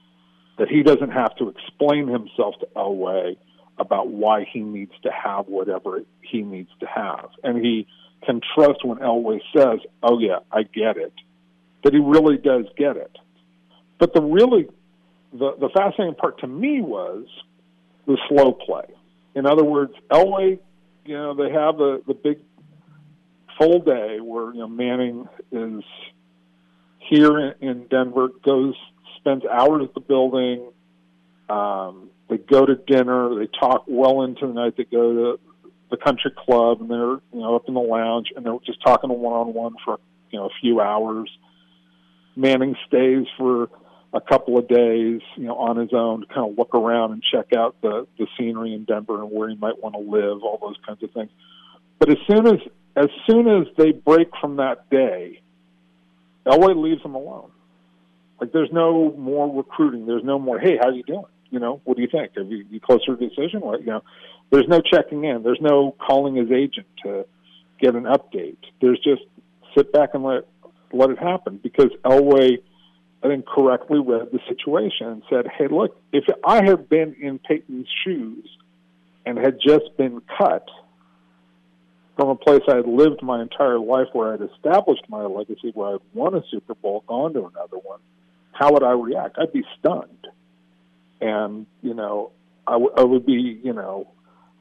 that 0.57 0.69
he 0.69 0.83
doesn't 0.83 1.11
have 1.11 1.35
to 1.37 1.49
explain 1.49 2.07
himself 2.07 2.55
to 2.59 2.67
Elway 2.75 3.37
about 3.79 4.09
why 4.09 4.45
he 4.51 4.59
needs 4.59 4.91
to 5.03 5.11
have 5.11 5.47
whatever 5.47 6.01
he 6.21 6.41
needs 6.41 6.69
to 6.79 6.87
have. 6.87 7.29
And 7.43 7.63
he 7.63 7.87
can 8.25 8.41
trust 8.55 8.83
when 8.83 8.97
Elway 8.97 9.39
says, 9.55 9.79
Oh, 10.01 10.19
yeah, 10.19 10.39
I 10.51 10.63
get 10.63 10.97
it, 10.97 11.13
that 11.83 11.93
he 11.93 11.99
really 11.99 12.37
does 12.37 12.65
get 12.75 12.97
it. 12.97 13.15
But 13.99 14.13
the 14.13 14.21
really, 14.21 14.67
the, 15.31 15.55
the 15.59 15.69
fascinating 15.75 16.15
part 16.15 16.39
to 16.39 16.47
me 16.47 16.81
was 16.81 17.25
the 18.05 18.17
slow 18.29 18.53
play. 18.53 18.85
In 19.35 19.45
other 19.45 19.63
words, 19.63 19.93
Elway, 20.11 20.59
you 21.07 21.15
know, 21.15 21.33
they 21.33 21.51
have 21.51 21.77
the, 21.77 22.01
the 22.05 22.13
big 22.13 22.39
full 23.57 23.79
day 23.79 24.19
where, 24.19 24.53
you 24.53 24.59
know, 24.59 24.67
Manning 24.67 25.27
is 25.51 25.83
here 26.99 27.55
in, 27.61 27.87
Denver, 27.87 28.29
goes, 28.43 28.75
spends 29.17 29.43
hours 29.45 29.83
at 29.87 29.93
the 29.93 30.01
building, 30.01 30.71
um, 31.49 32.09
they 32.29 32.37
go 32.37 32.65
to 32.65 32.75
dinner. 32.75 33.35
They 33.39 33.47
talk 33.47 33.85
well 33.87 34.23
into 34.23 34.47
the 34.47 34.53
night. 34.53 34.75
They 34.77 34.83
go 34.83 35.13
to 35.13 35.39
the 35.89 35.97
country 35.97 36.31
club 36.37 36.81
and 36.81 36.89
they're 36.89 36.97
you 36.97 37.21
know 37.39 37.55
up 37.55 37.63
in 37.69 37.73
the 37.73 37.79
lounge 37.79 38.27
and 38.35 38.45
they're 38.45 38.57
just 38.65 38.81
talking 38.83 39.09
one 39.09 39.33
on 39.33 39.53
one 39.53 39.75
for 39.85 39.99
you 40.31 40.39
know 40.39 40.47
a 40.47 40.49
few 40.61 40.81
hours. 40.81 41.29
Manning 42.35 42.75
stays 42.87 43.25
for 43.37 43.69
a 44.13 44.21
couple 44.21 44.57
of 44.57 44.67
days, 44.67 45.21
you 45.35 45.43
know, 45.43 45.55
on 45.55 45.77
his 45.77 45.93
own 45.93 46.21
to 46.21 46.27
kind 46.27 46.49
of 46.49 46.57
look 46.57 46.73
around 46.73 47.11
and 47.11 47.23
check 47.23 47.47
out 47.55 47.75
the 47.81 48.07
the 48.17 48.27
scenery 48.37 48.73
in 48.73 48.85
Denver 48.85 49.21
and 49.21 49.31
where 49.31 49.49
he 49.49 49.55
might 49.55 49.81
want 49.81 49.95
to 49.95 50.01
live, 50.01 50.43
all 50.43 50.59
those 50.61 50.77
kinds 50.85 51.03
of 51.03 51.11
things. 51.11 51.29
But 51.99 52.09
as 52.09 52.17
soon 52.29 52.47
as 52.47 52.59
as 52.95 53.09
soon 53.29 53.47
as 53.47 53.67
they 53.77 53.91
break 53.91 54.29
from 54.39 54.57
that 54.57 54.89
day, 54.89 55.41
Elway 56.45 56.75
leaves 56.75 57.03
them 57.03 57.15
alone. 57.15 57.51
Like 58.39 58.51
there's 58.51 58.71
no 58.71 59.11
more 59.17 59.55
recruiting. 59.55 60.05
There's 60.05 60.23
no 60.23 60.39
more, 60.39 60.59
hey, 60.59 60.77
how 60.79 60.89
you 60.89 61.03
doing? 61.03 61.25
you 61.49 61.59
know, 61.59 61.81
what 61.83 61.97
do 61.97 62.03
you 62.03 62.09
think? 62.11 62.35
Are 62.37 62.41
you, 62.41 62.65
you 62.69 62.79
closer 62.79 63.05
to 63.05 63.13
a 63.13 63.29
decision? 63.29 63.61
What, 63.61 63.81
you 63.81 63.87
know, 63.87 64.03
there's 64.51 64.67
no 64.67 64.81
checking 64.81 65.23
in. 65.23 65.43
There's 65.43 65.61
no 65.61 65.95
calling 66.05 66.35
his 66.35 66.51
agent 66.51 66.87
to 67.03 67.25
get 67.79 67.95
an 67.95 68.03
update. 68.03 68.57
There's 68.81 68.99
just 68.99 69.21
sit 69.75 69.91
back 69.91 70.11
and 70.13 70.23
let 70.23 70.47
let 70.93 71.09
it 71.09 71.19
happen 71.19 71.59
because 71.61 71.91
Elway, 72.05 72.59
I 73.27 73.35
think, 73.35 73.45
correctly 73.45 73.99
read 73.99 74.29
the 74.31 74.39
situation 74.47 75.07
and 75.07 75.23
said, 75.29 75.47
"Hey, 75.47 75.67
look, 75.67 75.99
if 76.11 76.25
I 76.45 76.63
had 76.63 76.89
been 76.89 77.15
in 77.21 77.39
Peyton's 77.39 77.87
shoes 78.03 78.47
and 79.25 79.37
had 79.37 79.59
just 79.59 79.95
been 79.97 80.21
cut." 80.37 80.67
From 82.15 82.29
a 82.29 82.35
place 82.35 82.63
I 82.67 82.77
had 82.77 82.87
lived 82.87 83.21
my 83.21 83.39
entire 83.43 83.77
life, 83.77 84.07
where 84.11 84.33
I'd 84.33 84.41
established 84.41 85.03
my 85.07 85.25
legacy, 85.25 85.69
where 85.75 85.95
I'd 85.95 86.01
won 86.15 86.33
a 86.33 86.41
Super 86.49 86.73
Bowl, 86.73 87.03
gone 87.05 87.33
to 87.33 87.45
another 87.45 87.77
one, 87.77 87.99
how 88.53 88.73
would 88.73 88.81
I 88.81 88.93
react? 88.93 89.37
I'd 89.37 89.53
be 89.53 89.63
stunned 89.77 90.27
and 91.21 91.65
you 91.81 91.93
know 91.93 92.31
I, 92.65 92.73
w- 92.73 92.91
I 92.95 93.03
would 93.03 93.25
be 93.25 93.59
you 93.63 93.73
know 93.73 94.07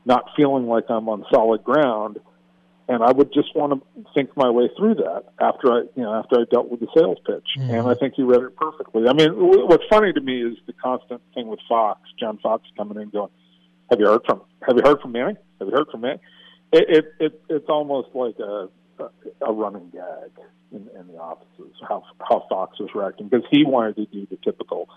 not 0.05 0.31
feeling 0.37 0.67
like 0.67 0.85
I'm 0.89 1.09
on 1.09 1.25
solid 1.33 1.65
ground, 1.65 2.21
and 2.89 3.03
I 3.03 3.11
would 3.11 3.33
just 3.33 3.55
want 3.55 3.73
to 3.73 4.05
think 4.15 4.37
my 4.37 4.49
way 4.51 4.69
through 4.77 4.97
that 4.97 5.25
after 5.41 5.73
I 5.73 5.79
you 5.95 6.03
know 6.03 6.15
after 6.15 6.37
I 6.41 6.45
dealt 6.51 6.71
with 6.71 6.81
the 6.81 6.89
sales 6.97 7.19
pitch, 7.27 7.47
mm-hmm. 7.59 7.71
and 7.71 7.89
I 7.89 7.95
think 7.95 8.15
he 8.15 8.23
read 8.23 8.43
it 8.43 8.57
perfectly. 8.57 9.09
I 9.09 9.13
mean, 9.13 9.31
what's 9.35 9.85
funny 9.91 10.13
to 10.13 10.21
me 10.21 10.43
is 10.43 10.57
the 10.67 10.73
constant 10.73 11.21
thing 11.35 11.49
with 11.49 11.61
Fox, 11.69 12.01
John 12.19 12.39
Fox 12.39 12.65
coming 12.77 13.01
in 13.01 13.11
going, 13.11 13.31
"Have 13.91 14.01
you 14.01 14.07
heard 14.07 14.23
from 14.25 14.43
Have 14.67 14.77
you 14.77 14.83
heard 14.85 15.01
from 15.01 15.13
Manning? 15.13 15.37
Have 15.59 15.69
you 15.69 15.75
heard 15.75 15.89
from 15.91 16.03
Manning?" 16.03 16.21
It, 16.73 16.85
it, 16.89 17.05
it 17.19 17.41
it's 17.49 17.69
almost 17.69 18.09
like 18.15 18.39
a 18.39 18.69
a 19.43 19.53
running 19.53 19.91
gag 19.91 20.31
in, 20.73 20.89
in 20.99 21.07
the 21.09 21.19
offices 21.19 21.75
how 21.87 22.05
how 22.21 22.47
Fox 22.49 22.79
was 22.79 22.91
reacting 22.95 23.29
because 23.29 23.47
he 23.51 23.65
wanted 23.65 23.97
to 23.97 24.07
do 24.07 24.27
the 24.31 24.37
typical 24.45 24.89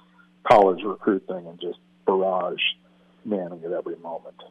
college 0.49 0.83
recruit 0.83 1.25
thing 1.27 1.47
and 1.47 1.59
just 1.59 1.79
barrage 2.05 2.61
Manning 3.25 3.63
at 3.65 3.71
every 3.71 3.97
moment. 3.97 4.41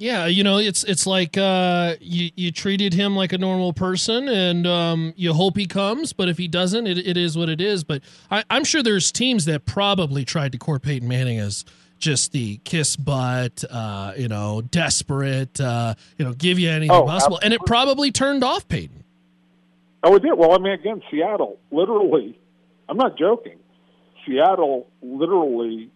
Yeah, 0.00 0.24
you 0.24 0.42
know, 0.42 0.56
it's 0.56 0.82
it's 0.84 1.06
like 1.06 1.36
uh, 1.36 1.94
you 2.00 2.30
you 2.34 2.50
treated 2.50 2.94
him 2.94 3.14
like 3.14 3.34
a 3.34 3.38
normal 3.38 3.74
person, 3.74 4.30
and 4.30 4.66
um, 4.66 5.12
you 5.14 5.34
hope 5.34 5.58
he 5.58 5.66
comes. 5.66 6.14
But 6.14 6.30
if 6.30 6.38
he 6.38 6.48
doesn't, 6.48 6.86
it, 6.86 6.96
it 6.96 7.18
is 7.18 7.36
what 7.36 7.50
it 7.50 7.60
is. 7.60 7.84
But 7.84 8.00
I, 8.30 8.42
am 8.48 8.64
sure 8.64 8.82
there's 8.82 9.12
teams 9.12 9.44
that 9.44 9.66
probably 9.66 10.24
tried 10.24 10.52
to 10.52 10.58
court 10.58 10.80
Peyton 10.80 11.06
Manning 11.06 11.38
as 11.38 11.66
just 11.98 12.32
the 12.32 12.56
kiss 12.64 12.96
butt, 12.96 13.62
uh, 13.70 14.14
you 14.16 14.26
know, 14.26 14.62
desperate, 14.62 15.60
uh, 15.60 15.94
you 16.16 16.24
know, 16.24 16.32
give 16.32 16.58
you 16.58 16.70
anything 16.70 16.90
oh, 16.90 17.04
possible, 17.04 17.36
absolutely. 17.36 17.44
and 17.44 17.52
it 17.52 17.60
probably 17.66 18.10
turned 18.10 18.42
off 18.42 18.66
Peyton. 18.68 19.04
Oh, 20.02 20.16
it 20.16 20.22
did. 20.22 20.32
Well, 20.32 20.54
I 20.54 20.58
mean, 20.58 20.72
again, 20.72 21.02
Seattle, 21.10 21.58
literally, 21.70 22.40
I'm 22.88 22.96
not 22.96 23.18
joking. 23.18 23.58
Seattle 24.24 24.88
literally 25.02 25.90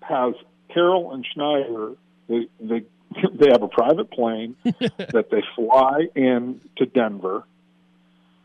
has 0.00 0.34
Carroll 0.72 1.12
and 1.12 1.26
Schneider. 1.34 1.94
They 2.28 2.46
they 2.60 2.84
they 3.38 3.48
have 3.50 3.62
a 3.62 3.68
private 3.68 4.10
plane 4.10 4.56
that 4.64 5.26
they 5.30 5.42
fly 5.56 6.08
in 6.14 6.60
to 6.76 6.86
Denver, 6.86 7.44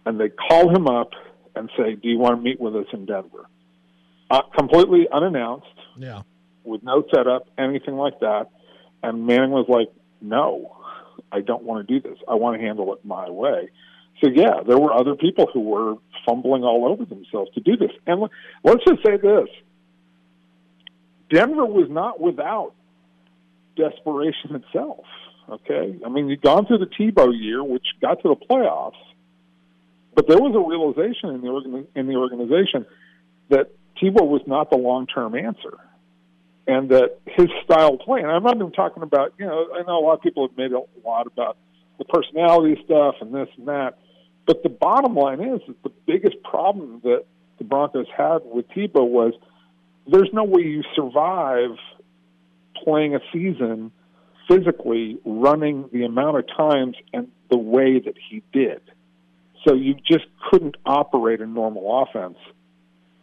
and 0.05 0.19
they 0.19 0.29
call 0.29 0.73
him 0.73 0.87
up 0.87 1.11
and 1.55 1.69
say, 1.77 1.95
"Do 1.95 2.07
you 2.07 2.17
want 2.17 2.37
to 2.37 2.41
meet 2.41 2.59
with 2.59 2.75
us 2.75 2.87
in 2.93 3.05
Denver?" 3.05 3.45
Uh, 4.29 4.41
completely 4.57 5.07
unannounced, 5.11 5.67
yeah, 5.97 6.21
with 6.63 6.83
no 6.83 7.03
setup, 7.13 7.47
anything 7.57 7.95
like 7.95 8.19
that. 8.19 8.47
And 9.03 9.25
Manning 9.25 9.51
was 9.51 9.65
like, 9.69 9.89
"No, 10.21 10.75
I 11.31 11.41
don't 11.41 11.63
want 11.63 11.87
to 11.87 11.99
do 11.99 12.07
this. 12.07 12.19
I 12.27 12.35
want 12.35 12.59
to 12.59 12.65
handle 12.65 12.93
it 12.93 13.05
my 13.05 13.29
way." 13.29 13.69
So 14.21 14.29
yeah, 14.29 14.61
there 14.65 14.77
were 14.77 14.93
other 14.93 15.15
people 15.15 15.47
who 15.53 15.61
were 15.61 15.95
fumbling 16.25 16.63
all 16.63 16.87
over 16.87 17.05
themselves 17.05 17.51
to 17.53 17.59
do 17.61 17.77
this. 17.77 17.91
And 18.05 18.29
let's 18.63 18.83
just 18.85 19.05
say 19.05 19.17
this: 19.17 19.47
Denver 21.29 21.65
was 21.65 21.89
not 21.89 22.19
without 22.19 22.73
desperation 23.77 24.55
itself. 24.55 25.05
Okay, 25.49 25.97
I 26.05 26.09
mean, 26.09 26.27
you'd 26.27 26.41
gone 26.41 26.65
through 26.65 26.79
the 26.79 26.87
Tebow 26.87 27.31
year, 27.33 27.63
which 27.63 27.85
got 28.01 28.21
to 28.21 28.29
the 28.29 28.35
playoffs, 28.35 28.99
but 30.13 30.27
there 30.27 30.37
was 30.37 30.53
a 30.55 30.59
realization 30.59 31.29
in 31.29 31.41
the 31.41 31.47
organ- 31.47 31.87
in 31.95 32.07
the 32.07 32.15
organization 32.15 32.85
that 33.49 33.71
Tebow 34.01 34.27
was 34.27 34.41
not 34.45 34.69
the 34.69 34.77
long 34.77 35.07
term 35.07 35.35
answer, 35.35 35.77
and 36.67 36.89
that 36.89 37.19
his 37.25 37.47
style 37.63 37.93
of 37.93 37.99
play. 38.01 38.19
And 38.21 38.29
I'm 38.29 38.43
not 38.43 38.55
even 38.55 38.71
talking 38.73 39.03
about 39.03 39.33
you 39.39 39.45
know 39.45 39.67
I 39.73 39.83
know 39.83 39.99
a 39.99 40.03
lot 40.03 40.15
of 40.15 40.21
people 40.21 40.47
have 40.47 40.57
made 40.57 40.73
a 40.73 40.81
lot 41.05 41.27
about 41.27 41.55
the 41.97 42.05
personality 42.05 42.81
stuff 42.83 43.15
and 43.21 43.33
this 43.33 43.47
and 43.57 43.67
that. 43.69 43.97
But 44.45 44.63
the 44.63 44.69
bottom 44.69 45.15
line 45.15 45.41
is 45.41 45.61
that 45.67 45.83
the 45.83 45.91
biggest 46.05 46.41
problem 46.43 47.01
that 47.03 47.25
the 47.57 47.63
Broncos 47.63 48.07
had 48.15 48.39
with 48.43 48.67
Tebow 48.69 49.07
was 49.07 49.33
there's 50.07 50.29
no 50.31 50.43
way 50.43 50.63
you 50.63 50.83
survive 50.95 51.71
playing 52.83 53.15
a 53.15 53.19
season 53.31 53.91
physically 54.47 55.17
running 55.25 55.89
the 55.91 56.03
amount 56.03 56.37
of 56.37 56.45
times 56.55 56.95
and 57.13 57.27
the 57.49 57.57
way 57.57 57.99
that 57.99 58.15
he 58.29 58.41
did. 58.53 58.81
So 59.67 59.73
you 59.73 59.95
just 59.95 60.25
couldn't 60.49 60.77
operate 60.85 61.41
a 61.41 61.45
normal 61.45 62.03
offense 62.03 62.37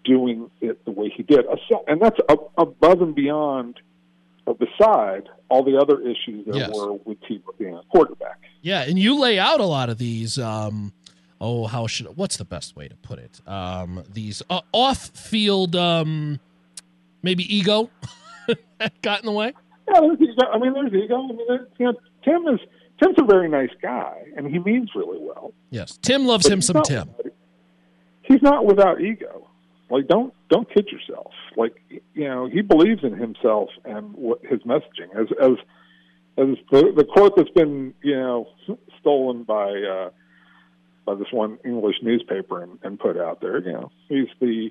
doing 0.05 0.51
it 0.61 0.85
the 0.85 0.91
way 0.91 1.09
he 1.09 1.23
did. 1.23 1.47
And 1.87 2.01
that's 2.01 2.19
above 2.59 3.01
and 3.01 3.15
beyond 3.15 3.81
beside 4.53 5.31
all 5.49 5.65
the 5.65 5.79
other 5.79 6.01
issues 6.03 6.45
there 6.47 6.57
yes. 6.57 6.71
were 6.75 6.93
with 6.93 7.19
Tebow 7.23 7.57
being 7.59 7.75
a 7.75 7.83
quarterback. 7.91 8.41
Yeah, 8.61 8.83
and 8.83 8.99
you 8.99 9.19
lay 9.19 9.39
out 9.39 9.61
a 9.61 9.65
lot 9.65 9.89
of 9.89 9.97
these 9.97 10.39
um, 10.39 10.93
oh 11.41 11.67
how 11.67 11.87
should 11.87 12.07
what's 12.17 12.37
the 12.37 12.45
best 12.45 12.77
way 12.77 12.89
to 12.89 12.95
put 12.97 13.19
it 13.19 13.41
um 13.47 14.05
these 14.13 14.43
uh, 14.49 14.61
off 14.73 15.09
field 15.09 15.75
um 15.75 16.39
maybe 17.23 17.45
ego 17.55 17.91
got 19.03 19.21
in 19.21 19.27
the 19.27 19.33
way? 19.33 19.53
Yeah 19.89 20.01
there's 20.01 20.21
ego. 20.21 20.47
i 20.53 20.59
mean 20.59 20.73
there's 20.73 20.93
ego 20.93 21.23
i 21.23 21.27
mean 21.29 21.67
you 21.79 21.87
know 21.87 21.95
tim 22.25 22.49
is 22.55 22.61
tim's 23.03 23.17
a 23.19 23.25
very 23.25 23.49
nice 23.49 23.71
guy 23.83 24.25
and 24.37 24.47
he 24.47 24.59
means 24.59 24.91
really 24.95 25.19
well. 25.21 25.53
Yes. 25.71 25.99
Tim 26.03 26.27
loves 26.27 26.47
him 26.47 26.63
some 26.63 26.83
tim. 26.83 27.11
he's 28.23 28.43
not 28.43 28.65
without 28.67 29.01
ego. 29.01 29.49
Like 29.91 30.09
don't 30.09 30.33
don't 30.49 30.73
kid 30.73 30.89
yourself. 30.91 31.33
Like 31.57 31.75
you 32.15 32.25
know 32.29 32.49
he 32.49 32.63
believes 32.63 33.05
in 33.05 33.15
himself 33.15 33.71
and 33.85 34.15
what 34.15 34.41
his 34.45 34.61
messaging. 34.61 35.15
As 35.15 35.29
as 35.41 35.59
as 36.37 36.57
the 36.71 36.93
the 36.97 37.05
quote 37.05 37.37
that's 37.37 37.51
been 37.51 37.95
you 38.03 38.17
know 38.17 38.49
stolen 39.01 39.45
by 39.45 39.71
uh 39.71 40.11
by 41.05 41.15
this 41.15 41.29
one 41.31 41.59
English 41.65 41.97
newspaper 42.03 42.63
and, 42.63 42.79
and 42.83 42.99
put 42.99 43.19
out 43.19 43.41
there. 43.41 43.59
You 43.61 43.73
know, 43.73 43.93
he's 44.09 44.29
the 44.41 44.71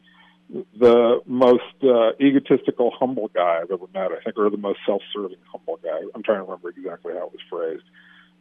the 0.78 1.22
most 1.26 1.64
uh, 1.84 2.12
egotistical, 2.22 2.92
humble 2.98 3.30
guy 3.34 3.60
I've 3.62 3.72
ever 3.72 3.86
met. 3.94 4.12
I 4.12 4.24
think, 4.24 4.38
or 4.38 4.50
the 4.50 4.58
most 4.58 4.80
self-serving, 4.86 5.38
humble 5.52 5.80
guy. 5.84 6.00
I'm 6.14 6.24
trying 6.24 6.40
to 6.40 6.44
remember 6.44 6.70
exactly 6.70 7.14
how 7.14 7.28
it 7.28 7.32
was 7.32 7.42
phrased, 7.50 7.84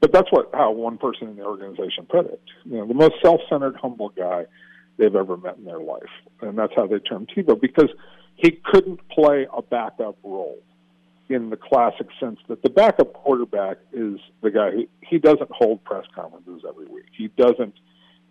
but 0.01 0.13
that's 0.13 0.31
what 0.31 0.51
how 0.53 0.73
one 0.73 0.99
person 0.99 1.29
in 1.29 1.37
the 1.37 1.45
organization 1.45 2.07
put 2.09 2.27
it. 2.27 2.43
You 2.65 2.79
know, 2.79 2.87
the 2.87 2.95
most 2.95 3.15
self-centered, 3.23 3.77
humble 3.77 4.11
guy 4.11 4.45
they've 4.99 5.15
ever 5.15 5.37
met 5.37 5.57
in 5.57 5.65
their 5.65 5.81
life, 5.81 6.03
and 6.41 6.59
that's 6.59 6.75
how 6.77 6.87
they 6.87 6.99
termed 6.99 7.31
Tebow 7.35 7.59
because 7.59 7.89
he 8.37 8.61
couldn't 8.65 9.07
play 9.09 9.47
a 9.53 9.63
backup 9.63 10.17
role 10.23 10.59
in 11.29 11.51
the 11.51 11.57
classic 11.57 12.09
sense 12.21 12.39
that 12.49 12.63
the 12.63 12.71
backup 12.71 13.13
quarterback 13.15 13.79
is 13.93 14.19
the 14.43 14.51
guy 14.51 14.71
who 14.71 14.87
he 15.01 15.19
doesn't 15.19 15.51
hold 15.51 15.83
press 15.85 16.05
conferences 16.15 16.63
every 16.69 16.87
week. 16.87 17.07
He 17.17 17.29
doesn't 17.29 17.75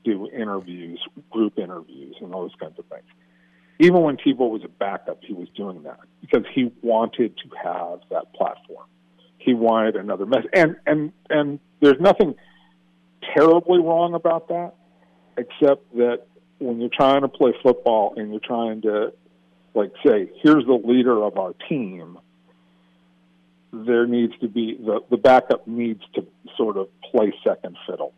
do 0.04 0.30
interviews, 0.30 1.00
group 1.30 1.58
interviews, 1.58 2.16
and 2.22 2.32
those 2.32 2.52
kinds 2.60 2.78
of 2.78 2.86
things. 2.86 3.06
Even 3.86 4.02
when 4.02 4.16
Tebow 4.18 4.50
was 4.50 4.62
a 4.64 4.68
backup, 4.68 5.20
he 5.24 5.34
was 5.34 5.50
doing 5.56 5.84
that 5.84 6.00
because 6.22 6.46
he 6.54 6.72
wanted 6.82 7.36
to 7.38 7.50
have 7.64 8.00
that 8.10 8.32
platform. 8.34 8.88
he 9.46 9.54
wanted 9.54 9.96
another 9.96 10.26
mess. 10.26 10.46
And 10.54 10.76
and 10.86 11.12
and 11.30 11.60
there's 11.82 12.00
nothing 12.00 12.36
terribly 13.36 13.80
wrong 13.80 14.14
about 14.14 14.48
that, 14.50 14.74
except 15.38 15.92
that 15.96 16.20
when 16.60 16.80
you're 16.80 16.90
trying 16.96 17.22
to 17.22 17.28
play 17.28 17.54
football 17.64 18.14
and 18.18 18.32
you're 18.32 18.40
trying 18.40 18.82
to 18.84 19.14
like 19.74 19.92
say, 20.06 20.30
here's 20.44 20.66
the 20.66 20.74
leader 20.74 21.24
of 21.24 21.38
our 21.38 21.54
team, 21.70 22.20
there 23.74 24.06
needs 24.06 24.34
to 24.42 24.48
be 24.48 24.78
the 24.78 25.00
the 25.10 25.18
backup 25.18 25.68
needs 25.68 26.04
to 26.16 26.26
sort 26.58 26.78
of 26.78 26.88
play 27.12 27.34
second 27.46 27.78
fiddle 27.88 28.14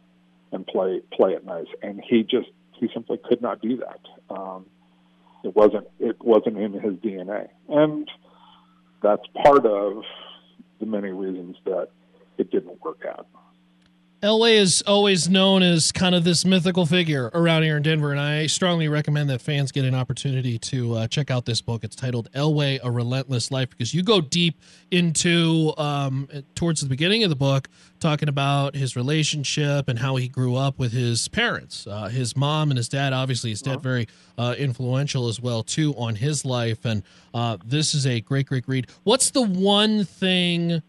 and 0.52 0.66
play 0.68 1.02
play 1.14 1.32
it 1.34 1.46
nice. 1.46 1.68
And 1.82 2.02
he 2.08 2.24
just 2.24 2.50
he 2.74 2.90
simply 2.94 3.20
could 3.24 3.42
not 3.42 3.62
do 3.62 3.78
that. 3.78 4.00
Um, 4.30 4.66
it 5.44 5.56
wasn't 5.56 5.88
it 6.00 6.18
wasn't 6.24 6.58
in 6.58 6.74
his 6.74 6.94
DNA, 6.96 7.50
and 7.70 8.10
that's 9.02 9.24
part 9.44 9.66
of 9.66 10.04
the 10.80 10.86
many 10.86 11.10
reasons 11.10 11.58
that 11.66 11.90
it 12.38 12.52
didn't 12.52 12.82
work 12.82 13.04
out. 13.08 13.28
Elway 14.24 14.54
is 14.54 14.82
always 14.88 15.28
known 15.28 15.64
as 15.64 15.92
kind 15.92 16.16
of 16.16 16.24
this 16.24 16.46
mythical 16.46 16.86
figure 16.86 17.30
around 17.34 17.64
here 17.64 17.76
in 17.76 17.84
Denver, 17.84 18.10
and 18.10 18.22
I 18.22 18.48
strongly 18.48 18.88
recommend 18.88 19.30
that 19.30 19.42
fans 19.42 19.74
get 19.74 19.84
an 19.84 19.94
opportunity 19.94 20.58
to 20.60 20.96
uh, 20.96 21.08
check 21.08 21.30
out 21.30 21.44
this 21.44 21.60
book. 21.60 21.84
It's 21.84 21.94
titled 21.94 22.32
Elway: 22.32 22.80
A 22.82 22.90
Relentless 22.90 23.52
Life 23.52 23.70
because 23.72 23.94
you 23.94 24.02
go 24.02 24.22
deep 24.22 24.62
into 24.92 25.74
um, 25.78 26.30
towards 26.56 26.80
the 26.80 26.88
beginning 26.88 27.26
of 27.26 27.32
the 27.32 27.36
book, 27.36 27.68
talking 28.00 28.30
about 28.30 28.76
his 28.76 28.96
relationship 28.96 29.90
and 29.90 30.00
how 30.00 30.16
he 30.16 30.30
grew 30.30 30.56
up 30.56 30.80
with 30.80 30.94
his 30.94 31.28
parents, 31.28 31.86
uh, 31.86 32.08
his 32.08 32.38
mom 32.38 32.72
and 32.72 32.78
his 32.78 32.88
dad. 32.88 33.12
Obviously, 33.12 33.50
his 33.50 33.62
dad 33.62 33.72
uh-huh. 33.72 33.80
very 33.80 34.08
uh, 34.38 34.56
influential 34.58 35.28
as 35.28 35.42
well 35.42 35.64
too 35.64 35.94
on 35.98 36.16
his 36.16 36.46
life, 36.46 36.86
and 36.86 37.04
uh, 37.34 37.58
this 37.66 37.94
is 37.94 38.08
a 38.08 38.22
great, 38.22 38.46
great 38.46 38.70
read. 38.70 38.88
What's 39.04 39.32
the 39.32 39.42
one 39.42 40.06
thing 40.06 40.82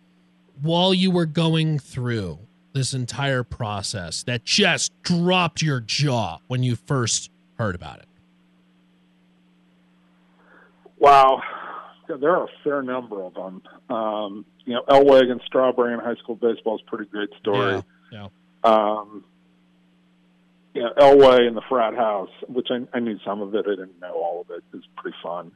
while 0.62 0.94
you 0.94 1.10
were 1.10 1.26
going 1.26 1.80
through? 1.80 2.38
This 2.74 2.92
entire 2.92 3.42
process 3.42 4.22
that 4.24 4.44
just 4.44 4.92
dropped 5.02 5.62
your 5.62 5.80
jaw 5.80 6.38
when 6.48 6.62
you 6.62 6.76
first 6.76 7.30
heard 7.58 7.74
about 7.74 8.00
it? 8.00 8.06
Wow, 10.98 11.42
there 12.08 12.30
are 12.30 12.44
a 12.44 12.48
fair 12.62 12.82
number 12.82 13.22
of 13.22 13.34
them. 13.34 13.62
Um, 13.88 14.44
you 14.64 14.74
know, 14.74 14.82
Elway 14.88 15.30
and 15.30 15.40
Strawberry 15.46 15.94
in 15.94 16.00
high 16.00 16.16
school 16.16 16.36
baseball 16.36 16.76
is 16.76 16.82
a 16.86 16.90
pretty 16.90 17.10
great 17.10 17.30
story. 17.40 17.82
Yeah. 18.12 18.28
yeah. 18.64 18.70
Um, 18.70 19.24
you 20.74 20.82
know, 20.82 20.92
Elway 20.98 21.46
in 21.46 21.54
the 21.54 21.62
frat 21.68 21.94
house, 21.94 22.30
which 22.48 22.68
I, 22.70 22.86
I 22.96 23.00
knew 23.00 23.18
some 23.24 23.40
of 23.40 23.54
it, 23.54 23.64
I 23.66 23.70
didn't 23.70 24.00
know 24.00 24.14
all 24.14 24.40
of 24.40 24.50
it. 24.50 24.64
It's 24.72 24.86
pretty 24.96 25.16
fun. 25.22 25.52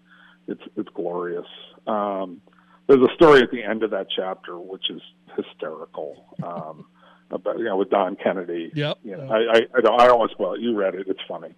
It's 0.47 0.63
it's 0.77 0.89
glorious. 0.91 1.47
Um, 1.87 2.41
there's 2.87 3.03
a 3.03 3.15
story 3.15 3.43
at 3.43 3.51
the 3.51 3.63
end 3.63 3.83
of 3.83 3.91
that 3.91 4.07
chapter 4.15 4.59
which 4.59 4.91
is 4.91 5.03
hysterical. 5.37 6.25
Um, 6.43 6.87
about 7.31 7.59
you 7.59 7.65
know 7.65 7.77
with 7.77 7.91
Don 7.91 8.17
Kennedy. 8.17 8.71
Yep. 8.75 8.99
You 9.03 9.17
know, 9.17 9.29
I, 9.29 9.37
I 9.37 9.61
I 9.77 9.81
don't 9.81 10.01
I 10.01 10.07
don't 10.07 10.19
want 10.19 10.31
to 10.31 10.35
spoil 10.35 10.55
it. 10.55 10.61
You 10.61 10.77
read 10.77 10.95
it. 10.95 11.07
It's 11.09 11.21
funny. 11.29 11.55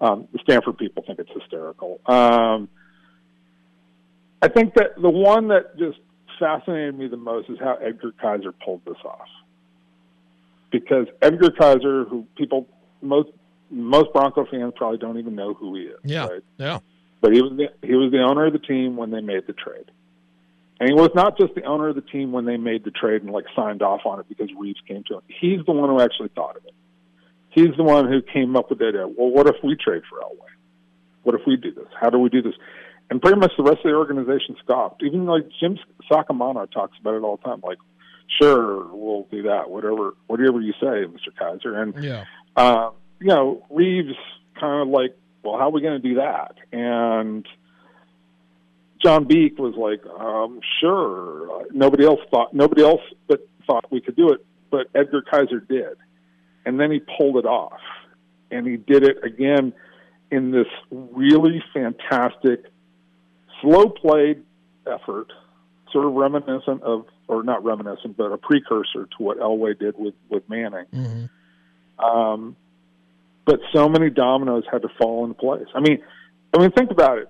Um, 0.00 0.28
the 0.32 0.38
Stanford 0.42 0.76
people 0.76 1.04
think 1.06 1.18
it's 1.18 1.30
hysterical. 1.32 2.00
Um, 2.06 2.68
I 4.42 4.48
think 4.48 4.74
that 4.74 5.00
the 5.00 5.10
one 5.10 5.48
that 5.48 5.78
just 5.78 5.98
fascinated 6.38 6.98
me 6.98 7.08
the 7.08 7.16
most 7.16 7.48
is 7.48 7.58
how 7.58 7.76
Edgar 7.76 8.12
Kaiser 8.20 8.52
pulled 8.52 8.84
this 8.84 8.98
off. 9.04 9.28
Because 10.70 11.06
Edgar 11.22 11.50
Kaiser, 11.50 12.04
who 12.04 12.26
people 12.36 12.68
most 13.00 13.30
most 13.70 14.12
Bronco 14.12 14.46
fans 14.50 14.74
probably 14.76 14.98
don't 14.98 15.18
even 15.18 15.34
know 15.34 15.54
who 15.54 15.74
he 15.76 15.82
is. 15.82 15.98
Yeah. 16.04 16.26
Right? 16.26 16.42
Yeah. 16.58 16.78
But 17.20 17.32
he 17.32 17.40
was 17.40 17.52
the, 17.56 17.86
he 17.86 17.94
was 17.94 18.12
the 18.12 18.22
owner 18.22 18.46
of 18.46 18.52
the 18.52 18.58
team 18.58 18.96
when 18.96 19.10
they 19.10 19.20
made 19.20 19.46
the 19.46 19.54
trade. 19.54 19.90
And 20.78 20.88
he 20.88 20.94
was 20.94 21.10
not 21.14 21.38
just 21.38 21.54
the 21.54 21.64
owner 21.64 21.88
of 21.88 21.94
the 21.94 22.02
team 22.02 22.32
when 22.32 22.44
they 22.44 22.56
made 22.56 22.84
the 22.84 22.90
trade 22.90 23.22
and 23.22 23.30
like 23.30 23.46
signed 23.54 23.82
off 23.82 24.02
on 24.04 24.20
it 24.20 24.28
because 24.28 24.50
Reeves 24.58 24.80
came 24.86 25.04
to 25.08 25.14
him. 25.14 25.22
He's 25.28 25.64
the 25.64 25.72
one 25.72 25.88
who 25.88 26.00
actually 26.00 26.28
thought 26.34 26.56
of 26.56 26.64
it. 26.66 26.74
He's 27.50 27.74
the 27.76 27.82
one 27.82 28.06
who 28.06 28.20
came 28.20 28.54
up 28.56 28.68
with 28.68 28.80
the 28.80 28.88
idea. 28.88 29.08
Well, 29.08 29.30
what 29.30 29.46
if 29.46 29.56
we 29.64 29.76
trade 29.76 30.02
for 30.10 30.18
Elway? 30.20 30.52
What 31.22 31.34
if 31.34 31.40
we 31.46 31.56
do 31.56 31.72
this? 31.72 31.86
How 31.98 32.10
do 32.10 32.18
we 32.18 32.28
do 32.28 32.42
this? 32.42 32.52
And 33.08 33.22
pretty 33.22 33.38
much 33.38 33.52
the 33.56 33.62
rest 33.62 33.78
of 33.78 33.84
the 33.84 33.94
organization 33.94 34.56
scoffed. 34.62 35.02
Even 35.02 35.24
like 35.24 35.48
Jim 35.58 35.78
Saccomano 36.10 36.70
talks 36.70 36.98
about 37.00 37.14
it 37.14 37.22
all 37.22 37.38
the 37.38 37.44
time. 37.44 37.60
Like, 37.64 37.78
sure, 38.40 38.86
we'll 38.94 39.26
do 39.30 39.44
that. 39.44 39.70
Whatever, 39.70 40.14
whatever 40.26 40.60
you 40.60 40.72
say, 40.72 41.06
Mr. 41.06 41.34
Kaiser. 41.38 41.80
And 41.80 41.94
yeah, 42.02 42.24
uh, 42.56 42.90
you 43.20 43.28
know, 43.28 43.64
Reeves 43.70 44.16
kind 44.60 44.82
of 44.82 44.88
like, 44.88 45.16
well, 45.42 45.56
how 45.56 45.68
are 45.68 45.70
we 45.70 45.80
going 45.80 46.00
to 46.00 46.08
do 46.08 46.16
that? 46.16 46.56
And 46.72 47.46
John 49.04 49.24
Beake 49.24 49.58
was 49.58 49.74
like, 49.76 50.04
um, 50.18 50.60
sure. 50.80 51.66
Nobody 51.72 52.04
else 52.04 52.20
thought. 52.30 52.54
Nobody 52.54 52.82
else 52.82 53.02
but 53.28 53.46
thought 53.66 53.84
we 53.90 54.00
could 54.00 54.16
do 54.16 54.30
it, 54.30 54.44
but 54.70 54.86
Edgar 54.94 55.22
Kaiser 55.22 55.60
did, 55.60 55.96
and 56.64 56.78
then 56.78 56.90
he 56.90 57.00
pulled 57.18 57.36
it 57.36 57.46
off, 57.46 57.80
and 58.50 58.66
he 58.66 58.76
did 58.76 59.02
it 59.02 59.18
again 59.24 59.72
in 60.30 60.50
this 60.50 60.66
really 60.90 61.62
fantastic, 61.72 62.64
slow 63.60 63.88
played 63.88 64.42
effort, 64.86 65.32
sort 65.92 66.06
of 66.06 66.12
reminiscent 66.14 66.82
of, 66.82 67.06
or 67.28 67.42
not 67.42 67.64
reminiscent, 67.64 68.16
but 68.16 68.32
a 68.32 68.38
precursor 68.38 69.06
to 69.06 69.16
what 69.18 69.38
Elway 69.38 69.78
did 69.78 69.94
with 69.98 70.14
with 70.28 70.48
Manning. 70.48 70.86
Mm-hmm. 70.92 72.04
Um, 72.04 72.56
but 73.44 73.60
so 73.72 73.88
many 73.88 74.10
dominoes 74.10 74.64
had 74.70 74.82
to 74.82 74.88
fall 74.98 75.24
into 75.24 75.34
place. 75.34 75.66
I 75.74 75.80
mean, 75.80 76.02
I 76.52 76.60
mean, 76.60 76.70
think 76.72 76.90
about 76.90 77.18
it. 77.18 77.28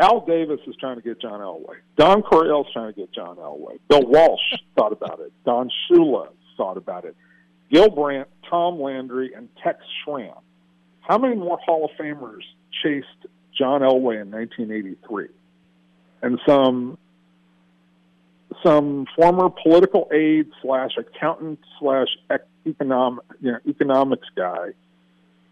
Al 0.00 0.24
Davis 0.24 0.60
is 0.66 0.76
trying 0.76 0.96
to 0.96 1.02
get 1.02 1.20
John 1.20 1.40
Elway. 1.40 1.76
Don 1.96 2.22
Coryell's 2.22 2.68
trying 2.72 2.92
to 2.92 3.00
get 3.00 3.12
John 3.12 3.36
Elway. 3.36 3.78
Bill 3.88 4.06
Walsh 4.06 4.40
thought 4.76 4.92
about 4.92 5.20
it. 5.20 5.32
Don 5.44 5.70
Shula 5.90 6.28
thought 6.56 6.76
about 6.76 7.04
it. 7.04 7.16
Gil 7.70 7.90
Brandt, 7.90 8.28
Tom 8.48 8.80
Landry, 8.80 9.32
and 9.34 9.48
Tex 9.62 9.80
Schramm. 10.04 10.34
How 11.00 11.18
many 11.18 11.36
more 11.36 11.58
Hall 11.64 11.84
of 11.84 11.90
Famers 11.98 12.42
chased 12.82 13.06
John 13.56 13.80
Elway 13.80 14.22
in 14.22 14.30
1983? 14.30 15.28
And 16.22 16.40
some 16.46 16.98
some 18.64 19.06
former 19.14 19.50
political 19.50 20.08
aide 20.12 20.50
slash 20.62 20.92
accountant 20.96 21.60
slash 21.78 22.08
economic 22.66 23.24
you 23.40 23.52
know 23.52 23.58
economics 23.68 24.26
guy 24.34 24.70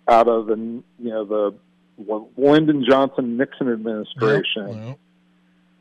out 0.08 0.28
of 0.28 0.46
the 0.46 0.56
you 0.56 1.10
know 1.10 1.24
the 1.24 1.54
Lyndon 1.98 2.84
Johnson 2.88 3.36
Nixon 3.36 3.72
administration 3.72 4.96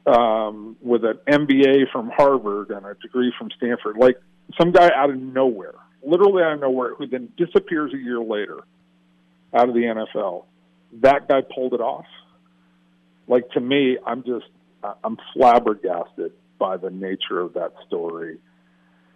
um, 0.05 0.77
with 0.81 1.03
an 1.03 1.19
MBA 1.27 1.91
from 1.91 2.09
Harvard 2.15 2.71
and 2.71 2.85
a 2.85 2.95
degree 2.95 3.33
from 3.37 3.49
Stanford. 3.57 3.97
Like 3.97 4.17
some 4.59 4.71
guy 4.71 4.89
out 4.95 5.09
of 5.09 5.17
nowhere, 5.17 5.75
literally 6.03 6.43
out 6.43 6.53
of 6.53 6.59
nowhere, 6.61 6.95
who 6.95 7.07
then 7.07 7.29
disappears 7.37 7.93
a 7.93 7.97
year 7.97 8.19
later 8.19 8.59
out 9.53 9.67
of 9.67 9.75
the 9.75 9.81
NFL. 9.81 10.45
That 11.01 11.27
guy 11.27 11.41
pulled 11.53 11.73
it 11.73 11.81
off. 11.81 12.05
Like 13.27 13.49
to 13.51 13.59
me, 13.59 13.97
I'm 14.05 14.23
just 14.23 14.45
I'm 15.03 15.17
flabbergasted 15.33 16.31
by 16.59 16.77
the 16.77 16.89
nature 16.89 17.39
of 17.39 17.53
that 17.53 17.73
story, 17.87 18.37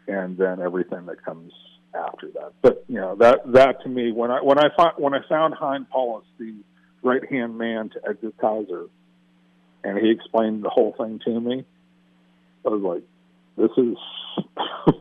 and 0.07 0.37
then 0.37 0.59
everything 0.61 1.05
that 1.05 1.23
comes 1.23 1.53
after 1.93 2.27
that. 2.31 2.53
But 2.61 2.83
you 2.87 2.99
know 2.99 3.15
that 3.17 3.51
that 3.53 3.83
to 3.83 3.89
me, 3.89 4.11
when 4.11 4.31
I 4.31 4.41
when 4.41 4.57
I 4.57 4.69
found 4.75 4.93
when 4.97 5.13
I 5.13 5.19
found 5.29 5.53
Hein 5.53 5.85
Paulus, 5.91 6.25
the 6.39 6.55
right 7.03 7.29
hand 7.29 7.57
man 7.57 7.89
to 7.89 8.01
Edgar 8.07 8.31
Kaiser, 8.39 8.85
and 9.83 9.97
he 9.97 10.11
explained 10.11 10.63
the 10.63 10.69
whole 10.69 10.93
thing 10.97 11.19
to 11.25 11.39
me. 11.39 11.65
I 12.65 12.69
was 12.69 12.81
like, 12.81 13.03
"This 13.57 13.71
is 13.77 13.97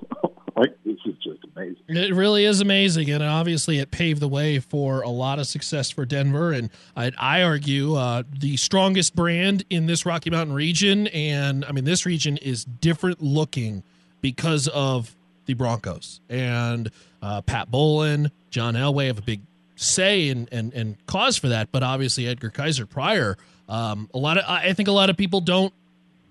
like 0.56 0.76
this 0.84 0.98
is 1.04 1.14
just 1.22 1.40
amazing." 1.56 1.82
It 1.88 2.14
really 2.14 2.44
is 2.44 2.60
amazing, 2.60 3.10
and 3.10 3.22
obviously 3.22 3.78
it 3.78 3.90
paved 3.90 4.20
the 4.20 4.28
way 4.28 4.58
for 4.58 5.02
a 5.02 5.10
lot 5.10 5.38
of 5.38 5.46
success 5.46 5.90
for 5.90 6.04
Denver. 6.04 6.52
And 6.52 6.70
I'd, 6.96 7.14
I 7.18 7.42
argue 7.42 7.94
uh, 7.94 8.22
the 8.30 8.56
strongest 8.56 9.16
brand 9.16 9.64
in 9.70 9.86
this 9.86 10.06
Rocky 10.06 10.30
Mountain 10.30 10.54
region, 10.54 11.08
and 11.08 11.64
I 11.64 11.72
mean 11.72 11.84
this 11.84 12.06
region 12.06 12.36
is 12.38 12.64
different 12.64 13.22
looking 13.22 13.82
because 14.20 14.68
of 14.68 15.14
the 15.46 15.54
Broncos 15.54 16.20
and 16.28 16.90
uh, 17.22 17.40
Pat 17.42 17.70
Bowlen, 17.70 18.30
John 18.50 18.74
Elway 18.74 19.06
have 19.06 19.18
a 19.18 19.22
big 19.22 19.40
say 19.78 20.28
and, 20.28 20.48
and, 20.52 20.72
and 20.74 21.06
cause 21.06 21.36
for 21.36 21.48
that. 21.48 21.70
But 21.72 21.82
obviously, 21.82 22.26
Edgar 22.26 22.50
Kaiser 22.50 22.86
prior, 22.86 23.36
um, 23.68 24.08
a 24.12 24.18
lot 24.18 24.38
of 24.38 24.44
I 24.46 24.72
think 24.72 24.88
a 24.88 24.92
lot 24.92 25.10
of 25.10 25.16
people 25.16 25.40
don't 25.40 25.72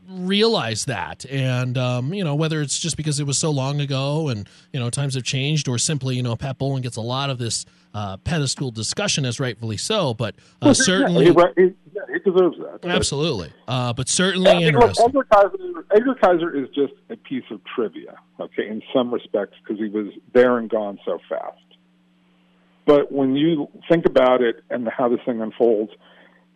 realize 0.09 0.85
that. 0.85 1.25
And 1.29 1.77
um, 1.77 2.13
you 2.13 2.23
know 2.23 2.35
whether 2.35 2.61
it's 2.61 2.79
just 2.79 2.97
because 2.97 3.19
it 3.19 3.25
was 3.25 3.37
so 3.37 3.51
long 3.51 3.81
ago 3.81 4.29
and 4.29 4.47
you 4.71 4.79
know 4.79 4.89
times 4.89 5.15
have 5.15 5.23
changed 5.23 5.67
or 5.67 5.77
simply 5.77 6.15
you 6.15 6.23
know 6.23 6.35
pat 6.35 6.57
bowlen 6.57 6.81
gets 6.81 6.95
a 6.95 7.01
lot 7.01 7.29
of 7.29 7.37
this 7.37 7.65
uh, 7.93 8.17
pedestal 8.17 8.71
discussion 8.71 9.25
as 9.25 9.39
rightfully 9.39 9.77
so 9.77 10.13
but 10.13 10.35
uh, 10.61 10.73
certainly 10.73 11.25
yeah, 11.25 11.31
he, 11.55 11.63
he, 11.63 11.73
yeah, 11.93 12.01
he, 12.13 12.31
deserves 12.31 12.57
that 12.57 12.85
absolutely. 12.85 13.51
Uh, 13.67 13.91
but 13.93 14.07
certainly 14.07 14.51
yeah, 14.51 14.67
interesting. 14.67 15.05
Edgar 15.05 15.23
Kaiser, 15.23 15.85
Edgar 15.91 16.15
Kaiser 16.15 16.55
is 16.55 16.69
just 16.69 16.93
a 17.09 17.15
piece 17.17 17.45
of 17.51 17.59
trivia 17.75 18.15
okay 18.39 18.67
in 18.67 18.81
some 18.93 19.13
respects 19.13 19.55
because 19.61 19.81
he 19.81 19.89
was 19.89 20.07
there 20.33 20.57
and 20.57 20.69
gone 20.69 20.99
so 21.05 21.19
fast 21.27 21.57
but 22.87 23.11
when 23.11 23.35
you 23.35 23.67
think 23.89 24.05
about 24.05 24.41
it 24.41 24.63
and 24.69 24.87
how 24.87 25.09
this 25.09 25.19
thing 25.25 25.41
unfolds, 25.41 25.91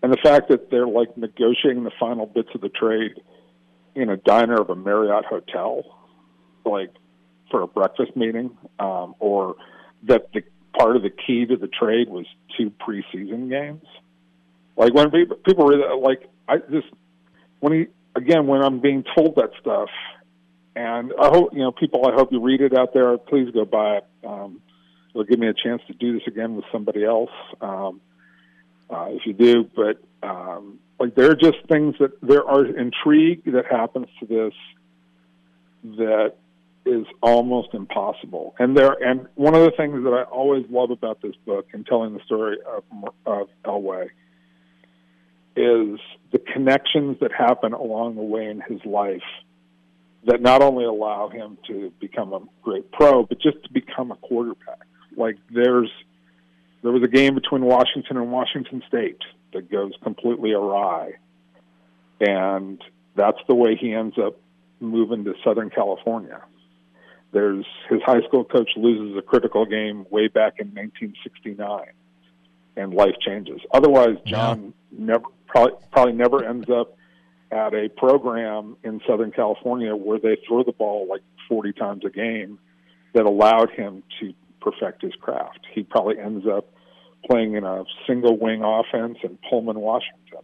and 0.01 0.11
the 0.11 0.17
fact 0.23 0.49
that 0.49 0.71
they're 0.71 0.87
like 0.87 1.15
negotiating 1.17 1.83
the 1.83 1.91
final 1.99 2.25
bits 2.25 2.49
of 2.55 2.61
the 2.61 2.69
trade 2.69 3.11
in 3.93 4.09
a 4.09 4.17
diner 4.17 4.55
of 4.55 4.69
a 4.69 4.75
Marriott 4.75 5.25
hotel, 5.25 5.83
like 6.65 6.91
for 7.51 7.61
a 7.61 7.67
breakfast 7.67 8.15
meeting, 8.15 8.57
um, 8.79 9.13
or 9.19 9.55
that 10.03 10.31
the 10.33 10.41
part 10.79 10.95
of 10.95 11.03
the 11.03 11.09
key 11.09 11.45
to 11.45 11.57
the 11.57 11.67
trade 11.67 12.09
was 12.09 12.25
two 12.57 12.71
preseason 12.71 13.49
games. 13.49 13.85
Like 14.77 14.93
when 14.93 15.11
people, 15.11 15.67
really 15.67 15.83
like 15.99 16.29
I 16.47 16.57
just 16.71 16.87
when 17.59 17.73
he 17.73 17.85
again 18.15 18.47
when 18.47 18.63
I'm 18.63 18.79
being 18.79 19.03
told 19.15 19.35
that 19.35 19.49
stuff, 19.59 19.89
and 20.77 21.11
I 21.21 21.27
hope 21.27 21.49
you 21.53 21.59
know 21.59 21.73
people. 21.73 22.07
I 22.07 22.13
hope 22.13 22.31
you 22.31 22.41
read 22.41 22.61
it 22.61 22.73
out 22.73 22.93
there. 22.93 23.17
Please 23.17 23.51
go 23.53 23.65
buy 23.65 23.97
it. 23.97 24.05
Um, 24.25 24.61
it'll 25.11 25.23
give 25.23 25.39
me 25.39 25.47
a 25.47 25.53
chance 25.53 25.81
to 25.87 25.93
do 25.93 26.13
this 26.13 26.27
again 26.27 26.55
with 26.55 26.65
somebody 26.71 27.03
else 27.03 27.31
um, 27.61 28.01
uh, 28.89 29.07
if 29.09 29.25
you 29.25 29.33
do. 29.33 29.69
But 29.75 30.01
um, 30.27 30.79
like 30.99 31.15
there 31.15 31.31
are 31.31 31.35
just 31.35 31.57
things 31.67 31.95
that 31.99 32.19
there 32.21 32.45
are 32.45 32.65
intrigue 32.65 33.43
that 33.45 33.65
happens 33.69 34.07
to 34.19 34.25
this 34.25 34.53
that 35.97 36.33
is 36.85 37.05
almost 37.21 37.73
impossible. 37.73 38.55
And 38.59 38.75
there, 38.75 38.91
and 39.03 39.27
one 39.35 39.55
of 39.55 39.63
the 39.63 39.71
things 39.71 40.03
that 40.03 40.13
I 40.13 40.23
always 40.23 40.65
love 40.69 40.91
about 40.91 41.21
this 41.21 41.35
book 41.45 41.67
and 41.73 41.85
telling 41.85 42.13
the 42.13 42.23
story 42.25 42.57
of, 42.65 42.83
of 43.25 43.47
Elway 43.65 44.09
is 45.55 45.99
the 46.31 46.39
connections 46.53 47.17
that 47.21 47.31
happen 47.31 47.73
along 47.73 48.15
the 48.15 48.21
way 48.21 48.45
in 48.45 48.61
his 48.61 48.83
life 48.85 49.21
that 50.25 50.41
not 50.41 50.61
only 50.61 50.85
allow 50.85 51.29
him 51.29 51.57
to 51.67 51.91
become 51.99 52.33
a 52.33 52.39
great 52.61 52.91
pro, 52.91 53.23
but 53.23 53.39
just 53.39 53.61
to 53.63 53.71
become 53.71 54.11
a 54.11 54.15
quarterback. 54.15 54.85
Like 55.15 55.37
there's, 55.49 55.91
there 56.83 56.91
was 56.91 57.03
a 57.03 57.07
game 57.07 57.35
between 57.35 57.63
Washington 57.65 58.17
and 58.17 58.31
Washington 58.31 58.83
State 58.87 59.21
that 59.53 59.69
goes 59.71 59.91
completely 60.03 60.53
awry, 60.53 61.13
and 62.19 62.81
that's 63.15 63.39
the 63.47 63.55
way 63.55 63.75
he 63.75 63.93
ends 63.93 64.17
up 64.17 64.37
moving 64.79 65.23
to 65.25 65.33
Southern 65.43 65.69
California. 65.69 66.41
There's 67.31 67.65
his 67.89 68.01
high 68.05 68.21
school 68.27 68.43
coach 68.43 68.71
loses 68.75 69.17
a 69.17 69.21
critical 69.21 69.65
game 69.65 70.05
way 70.09 70.27
back 70.27 70.55
in 70.59 70.67
1969, 70.67 71.85
and 72.75 72.93
life 72.93 73.15
changes. 73.25 73.61
Otherwise, 73.73 74.17
John 74.25 74.73
yeah. 74.91 75.05
never 75.05 75.25
probably 75.47 75.73
probably 75.91 76.13
never 76.13 76.43
ends 76.43 76.69
up 76.69 76.97
at 77.51 77.73
a 77.73 77.89
program 77.89 78.77
in 78.83 79.01
Southern 79.07 79.31
California 79.31 79.95
where 79.95 80.19
they 80.19 80.37
throw 80.47 80.63
the 80.63 80.71
ball 80.71 81.07
like 81.09 81.21
40 81.49 81.73
times 81.73 82.05
a 82.05 82.09
game 82.09 82.59
that 83.13 83.25
allowed 83.25 83.69
him 83.71 84.03
to 84.19 84.33
perfect 84.61 85.01
his 85.01 85.13
craft. 85.15 85.59
He 85.73 85.83
probably 85.83 86.19
ends 86.19 86.45
up 86.47 86.73
playing 87.29 87.55
in 87.55 87.63
a 87.63 87.83
single 88.07 88.37
wing 88.37 88.63
offense 88.63 89.17
in 89.23 89.37
Pullman, 89.49 89.79
Washington. 89.79 90.39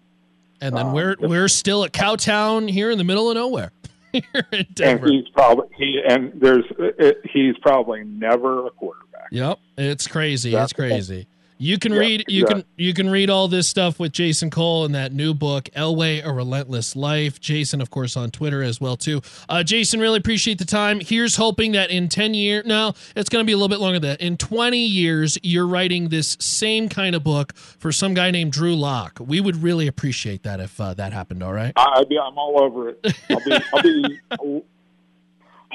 And 0.60 0.76
then 0.76 0.88
um, 0.88 0.94
we're 0.94 1.16
we're 1.20 1.48
still 1.48 1.84
at 1.84 1.92
Cowtown 1.94 2.70
here 2.70 2.90
in 2.90 2.98
the 2.98 3.04
middle 3.04 3.30
of 3.30 3.36
nowhere. 3.36 3.72
here 4.12 4.24
in 4.52 4.66
And 4.82 5.00
he's 5.08 5.28
probably 5.30 5.68
he 5.78 6.02
and 6.08 6.32
there's 6.36 6.66
it, 6.80 7.22
he's 7.32 7.56
probably 7.62 8.04
never 8.04 8.66
a 8.66 8.72
quarterback. 8.72 9.28
Yep, 9.32 9.60
it's 9.78 10.08
crazy. 10.08 10.52
That's 10.52 10.72
it's 10.72 10.78
crazy. 10.78 11.28
You 11.60 11.80
can 11.80 11.94
yeah, 11.94 12.00
read 12.00 12.26
you 12.28 12.46
can 12.46 12.64
you 12.76 12.94
can 12.94 13.10
read 13.10 13.30
all 13.30 13.48
this 13.48 13.68
stuff 13.68 14.00
with 14.00 14.12
Jason 14.12 14.50
Cole 14.50 14.86
in 14.86 14.92
that 14.92 15.12
new 15.12 15.34
book, 15.34 15.66
Elway: 15.76 16.24
A 16.24 16.32
Relentless 16.32 16.96
Life. 16.96 17.40
Jason, 17.40 17.82
of 17.82 17.90
course, 17.90 18.16
on 18.16 18.30
Twitter 18.30 18.62
as 18.62 18.80
well 18.80 18.96
too. 18.96 19.22
Uh, 19.50 19.64
Jason, 19.64 20.00
really 20.00 20.20
appreciate 20.20 20.60
the 20.60 20.66
time. 20.66 21.00
Here's 21.00 21.36
hoping 21.36 21.72
that 21.72 21.90
in 21.90 22.10
ten 22.10 22.34
years, 22.34 22.66
no, 22.66 22.94
it's 23.16 23.30
going 23.30 23.44
to 23.44 23.48
be 23.48 23.54
a 23.54 23.58
little 23.58 23.70
bit 23.70 23.80
longer 23.80 24.00
than 24.00 24.12
that. 24.12 24.22
In 24.22 24.38
twenty 24.38 24.86
years, 24.86 25.38
you're 25.42 25.68
writing 25.68 26.10
this 26.10 26.38
same 26.40 26.90
kind 26.90 27.16
of 27.16 27.24
book 27.24 27.56
for 27.56 27.92
some 27.92 28.14
guy 28.14 28.30
named 28.30 28.52
Drew 28.52 28.76
Lock. 28.76 29.18
We 29.20 29.42
would 29.42 29.64
really 29.64 29.88
appreciate 29.88 30.44
that 30.44 30.60
if 30.60 30.80
uh, 30.80 30.94
that 30.94 31.12
happened. 31.12 31.42
All 31.42 31.54
right, 31.54 31.74
I, 31.76 31.94
I'd 31.98 32.10
be, 32.10 32.20
I'm 32.20 32.38
all 32.38 32.62
over 32.62 32.90
it. 32.90 33.16
I'll 33.30 33.40
be, 33.40 34.20
I'll 34.32 34.52
be 34.52 34.64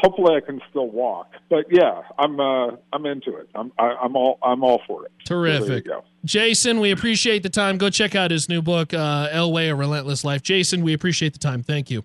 hopefully 0.02 0.36
I 0.36 0.40
can 0.40 0.60
still 0.68 0.88
walk. 0.88 1.32
But 1.48 1.66
yeah, 1.70 2.02
I'm 2.18 2.38
uh, 2.40 2.76
I'm 2.92 3.06
into 3.06 3.36
it. 3.36 3.48
I'm 3.54 3.72
I, 3.78 3.90
am 3.90 3.96
i 4.00 4.04
am 4.04 4.16
all 4.16 4.38
I'm 4.42 4.64
all 4.64 4.82
for 4.86 5.06
it. 5.06 5.12
Terrific. 5.24 5.86
So 5.86 6.04
Jason, 6.24 6.80
we 6.80 6.90
appreciate 6.90 7.42
the 7.42 7.50
time. 7.50 7.78
Go 7.78 7.90
check 7.90 8.14
out 8.14 8.30
his 8.30 8.48
new 8.48 8.62
book, 8.62 8.92
uh, 8.92 9.28
Elway: 9.30 9.70
A 9.70 9.74
Relentless 9.74 10.24
Life. 10.24 10.42
Jason, 10.42 10.82
we 10.82 10.92
appreciate 10.92 11.32
the 11.32 11.38
time. 11.38 11.62
Thank 11.62 11.90
you. 11.90 12.04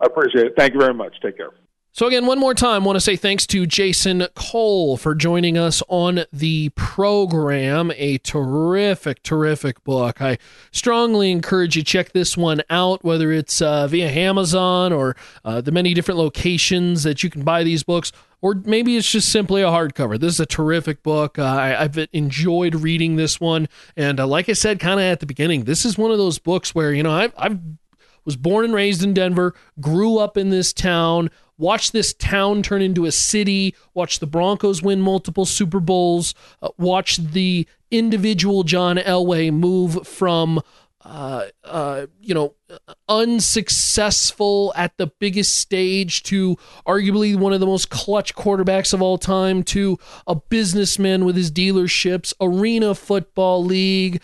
I 0.00 0.06
appreciate 0.06 0.46
it. 0.46 0.54
Thank 0.56 0.74
you 0.74 0.80
very 0.80 0.94
much. 0.94 1.14
Take 1.22 1.36
care. 1.36 1.50
So, 1.96 2.08
again, 2.08 2.26
one 2.26 2.40
more 2.40 2.54
time, 2.54 2.84
want 2.84 2.96
to 2.96 3.00
say 3.00 3.14
thanks 3.14 3.46
to 3.46 3.66
Jason 3.66 4.26
Cole 4.34 4.96
for 4.96 5.14
joining 5.14 5.56
us 5.56 5.80
on 5.86 6.24
the 6.32 6.70
program. 6.70 7.92
A 7.94 8.18
terrific, 8.18 9.22
terrific 9.22 9.84
book. 9.84 10.20
I 10.20 10.38
strongly 10.72 11.30
encourage 11.30 11.76
you 11.76 11.84
check 11.84 12.10
this 12.10 12.36
one 12.36 12.62
out, 12.68 13.04
whether 13.04 13.30
it's 13.30 13.62
uh, 13.62 13.86
via 13.86 14.10
Amazon 14.10 14.92
or 14.92 15.14
uh, 15.44 15.60
the 15.60 15.70
many 15.70 15.94
different 15.94 16.18
locations 16.18 17.04
that 17.04 17.22
you 17.22 17.30
can 17.30 17.44
buy 17.44 17.62
these 17.62 17.84
books, 17.84 18.10
or 18.42 18.54
maybe 18.64 18.96
it's 18.96 19.08
just 19.08 19.30
simply 19.30 19.62
a 19.62 19.66
hardcover. 19.66 20.18
This 20.18 20.32
is 20.32 20.40
a 20.40 20.46
terrific 20.46 21.04
book. 21.04 21.38
Uh, 21.38 21.44
I, 21.44 21.68
have 21.68 21.96
enjoyed 22.12 22.74
reading 22.74 23.14
this 23.14 23.40
one. 23.40 23.68
And 23.96 24.18
uh, 24.18 24.26
like 24.26 24.48
I 24.48 24.54
said, 24.54 24.80
kind 24.80 24.98
of 24.98 25.04
at 25.04 25.20
the 25.20 25.26
beginning, 25.26 25.62
this 25.62 25.84
is 25.84 25.96
one 25.96 26.10
of 26.10 26.18
those 26.18 26.40
books 26.40 26.74
where, 26.74 26.92
you 26.92 27.04
know, 27.04 27.12
I've, 27.12 27.34
I've 27.38 27.60
was 28.24 28.36
born 28.36 28.64
and 28.64 28.74
raised 28.74 29.02
in 29.02 29.14
Denver, 29.14 29.54
grew 29.80 30.18
up 30.18 30.36
in 30.36 30.50
this 30.50 30.72
town, 30.72 31.30
watch 31.58 31.92
this 31.92 32.12
town 32.14 32.62
turn 32.62 32.82
into 32.82 33.04
a 33.06 33.12
city, 33.12 33.74
watch 33.94 34.18
the 34.18 34.26
Broncos 34.26 34.82
win 34.82 35.00
multiple 35.00 35.44
Super 35.44 35.80
Bowls, 35.80 36.34
uh, 36.62 36.68
watch 36.78 37.16
the 37.16 37.66
individual 37.90 38.64
John 38.64 38.96
Elway 38.96 39.52
move 39.52 40.06
from 40.06 40.60
uh, 41.04 41.44
uh, 41.64 42.06
you 42.20 42.34
know, 42.34 42.54
unsuccessful 43.10 44.72
at 44.74 44.96
the 44.96 45.06
biggest 45.06 45.56
stage 45.56 46.22
to 46.22 46.56
arguably 46.86 47.36
one 47.36 47.52
of 47.52 47.60
the 47.60 47.66
most 47.66 47.90
clutch 47.90 48.34
quarterbacks 48.34 48.94
of 48.94 49.02
all 49.02 49.18
time 49.18 49.62
to 49.62 49.98
a 50.26 50.34
businessman 50.34 51.26
with 51.26 51.36
his 51.36 51.52
dealerships, 51.52 52.32
arena 52.40 52.94
football 52.94 53.62
league, 53.62 54.22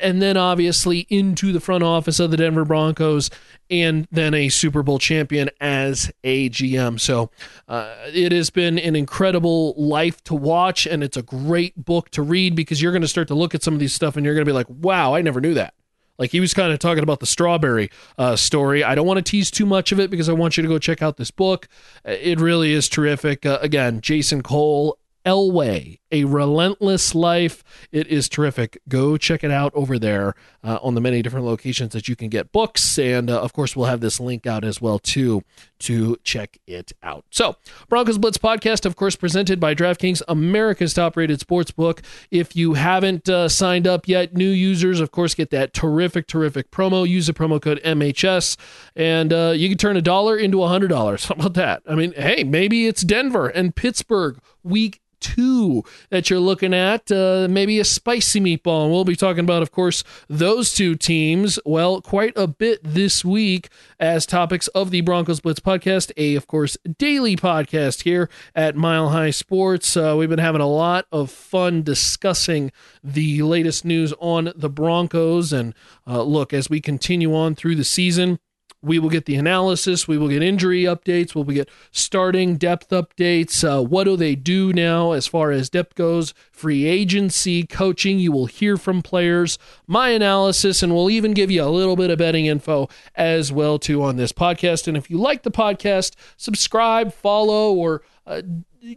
and 0.00 0.20
then 0.20 0.36
obviously 0.36 1.06
into 1.08 1.52
the 1.52 1.60
front 1.60 1.82
office 1.82 2.20
of 2.20 2.30
the 2.30 2.36
Denver 2.36 2.64
Broncos 2.64 3.30
and 3.70 4.08
then 4.10 4.34
a 4.34 4.48
Super 4.48 4.82
Bowl 4.82 4.98
champion 4.98 5.48
as 5.60 6.10
a 6.24 6.50
GM. 6.50 6.98
So 6.98 7.30
uh, 7.68 7.94
it 8.12 8.32
has 8.32 8.50
been 8.50 8.78
an 8.78 8.96
incredible 8.96 9.74
life 9.76 10.22
to 10.24 10.34
watch, 10.34 10.86
and 10.86 11.04
it's 11.04 11.16
a 11.16 11.22
great 11.22 11.84
book 11.84 12.10
to 12.10 12.22
read 12.22 12.56
because 12.56 12.82
you're 12.82 12.92
going 12.92 13.02
to 13.02 13.08
start 13.08 13.28
to 13.28 13.34
look 13.34 13.54
at 13.54 13.62
some 13.62 13.74
of 13.74 13.80
these 13.80 13.94
stuff 13.94 14.16
and 14.16 14.24
you're 14.24 14.34
going 14.34 14.44
to 14.44 14.48
be 14.48 14.54
like, 14.54 14.68
wow, 14.68 15.14
I 15.14 15.22
never 15.22 15.40
knew 15.40 15.54
that. 15.54 15.74
Like 16.20 16.30
he 16.30 16.40
was 16.40 16.52
kind 16.52 16.70
of 16.70 16.78
talking 16.78 17.02
about 17.02 17.20
the 17.20 17.26
strawberry 17.26 17.90
uh, 18.18 18.36
story. 18.36 18.84
I 18.84 18.94
don't 18.94 19.06
want 19.06 19.16
to 19.16 19.22
tease 19.22 19.50
too 19.50 19.64
much 19.64 19.90
of 19.90 19.98
it 19.98 20.10
because 20.10 20.28
I 20.28 20.34
want 20.34 20.58
you 20.58 20.62
to 20.62 20.68
go 20.68 20.78
check 20.78 21.00
out 21.00 21.16
this 21.16 21.30
book. 21.30 21.66
It 22.04 22.38
really 22.38 22.74
is 22.74 22.90
terrific. 22.90 23.46
Uh, 23.46 23.58
again, 23.62 24.02
Jason 24.02 24.42
Cole, 24.42 24.98
Elway, 25.24 25.98
A 26.10 26.24
Relentless 26.24 27.14
Life. 27.14 27.62
It 27.92 28.06
is 28.06 28.28
terrific. 28.28 28.80
Go 28.88 29.16
check 29.16 29.44
it 29.44 29.50
out 29.50 29.72
over 29.74 29.98
there 29.98 30.34
uh, 30.62 30.78
on 30.82 30.94
the 30.94 31.00
many 31.00 31.22
different 31.22 31.46
locations 31.46 31.92
that 31.92 32.08
you 32.08 32.16
can 32.16 32.28
get 32.28 32.52
books. 32.52 32.98
And 32.98 33.30
uh, 33.30 33.40
of 33.40 33.52
course, 33.52 33.76
we'll 33.76 33.86
have 33.86 34.00
this 34.00 34.20
link 34.20 34.46
out 34.46 34.64
as 34.64 34.80
well 34.80 34.98
too 34.98 35.42
to 35.80 36.16
check 36.22 36.58
it 36.66 36.92
out. 37.02 37.24
So, 37.30 37.56
Broncos 37.88 38.18
Blitz 38.18 38.38
podcast, 38.38 38.84
of 38.84 38.96
course, 38.96 39.16
presented 39.16 39.58
by 39.58 39.74
DraftKings, 39.74 40.22
America's 40.28 40.92
top-rated 40.94 41.40
sports 41.40 41.70
book. 41.70 42.02
If 42.30 42.54
you 42.54 42.74
haven't 42.74 43.28
uh, 43.28 43.48
signed 43.48 43.86
up 43.86 44.06
yet, 44.06 44.34
new 44.34 44.50
users, 44.50 45.00
of 45.00 45.10
course, 45.10 45.34
get 45.34 45.50
that 45.50 45.72
terrific, 45.72 46.26
terrific 46.26 46.70
promo. 46.70 47.08
Use 47.08 47.26
the 47.26 47.32
promo 47.32 47.60
code 47.60 47.80
MHS, 47.82 48.56
and 48.94 49.32
uh, 49.32 49.52
you 49.56 49.68
can 49.68 49.78
turn 49.78 49.96
a 49.96 50.02
dollar 50.02 50.36
into 50.36 50.62
a 50.62 50.68
hundred 50.68 50.88
dollars. 50.88 51.24
How 51.30 51.34
about 51.34 51.54
that? 51.54 51.82
I 51.88 51.94
mean, 51.94 52.12
hey, 52.12 52.44
maybe 52.44 52.86
it's 52.86 53.02
Denver 53.02 53.48
and 53.48 53.74
Pittsburgh 53.74 54.38
week 54.62 55.00
two 55.20 55.84
that 56.08 56.28
you're 56.28 56.40
looking 56.40 56.74
at. 56.74 57.10
Uh, 57.12 57.46
maybe 57.48 57.78
a 57.78 57.84
spicy 57.84 58.40
meatball. 58.40 58.84
And 58.84 58.92
we'll 58.92 59.04
be 59.04 59.16
talking 59.16 59.44
about, 59.44 59.62
of 59.62 59.70
course, 59.70 60.02
those 60.28 60.72
two 60.72 60.96
teams, 60.96 61.58
well, 61.64 62.00
quite 62.00 62.32
a 62.36 62.46
bit 62.46 62.80
this 62.82 63.24
week 63.24 63.68
as 63.98 64.26
topics 64.26 64.66
of 64.68 64.90
the 64.90 65.02
Broncos 65.02 65.40
Blitz 65.40 65.60
podcast, 65.60 66.10
a, 66.16 66.34
of 66.34 66.46
course, 66.46 66.76
daily 66.98 67.36
podcast 67.36 68.02
here 68.02 68.28
at 68.54 68.76
Mile 68.76 69.10
High 69.10 69.30
Sports. 69.30 69.96
Uh, 69.96 70.14
we've 70.18 70.30
been 70.30 70.38
having 70.38 70.60
a 70.62 70.66
lot 70.66 71.06
of 71.12 71.30
fun 71.30 71.82
discussing 71.82 72.72
the 73.04 73.42
latest 73.42 73.84
news 73.84 74.12
on 74.18 74.52
the 74.56 74.70
Broncos. 74.70 75.52
And 75.52 75.74
uh, 76.06 76.22
look, 76.22 76.52
as 76.52 76.70
we 76.70 76.80
continue 76.80 77.34
on 77.34 77.54
through 77.54 77.76
the 77.76 77.84
season, 77.84 78.38
we 78.82 78.98
will 78.98 79.10
get 79.10 79.26
the 79.26 79.36
analysis. 79.36 80.08
We 80.08 80.16
will 80.16 80.28
get 80.28 80.42
injury 80.42 80.84
updates. 80.84 81.34
We'll 81.34 81.44
get 81.44 81.68
starting 81.90 82.56
depth 82.56 82.90
updates. 82.90 83.62
Uh, 83.62 83.82
what 83.82 84.04
do 84.04 84.16
they 84.16 84.34
do 84.34 84.72
now 84.72 85.12
as 85.12 85.26
far 85.26 85.50
as 85.50 85.68
depth 85.68 85.94
goes? 85.94 86.32
Free 86.50 86.86
agency, 86.86 87.66
coaching. 87.66 88.18
You 88.18 88.32
will 88.32 88.46
hear 88.46 88.76
from 88.76 89.02
players. 89.02 89.58
My 89.86 90.10
analysis, 90.10 90.82
and 90.82 90.94
we'll 90.94 91.10
even 91.10 91.32
give 91.32 91.50
you 91.50 91.62
a 91.62 91.66
little 91.66 91.96
bit 91.96 92.10
of 92.10 92.18
betting 92.18 92.46
info 92.46 92.88
as 93.14 93.52
well 93.52 93.78
too 93.78 94.02
on 94.02 94.16
this 94.16 94.32
podcast. 94.32 94.88
And 94.88 94.96
if 94.96 95.10
you 95.10 95.18
like 95.18 95.42
the 95.42 95.50
podcast, 95.50 96.14
subscribe, 96.36 97.12
follow, 97.12 97.74
or 97.74 98.02
uh, 98.26 98.42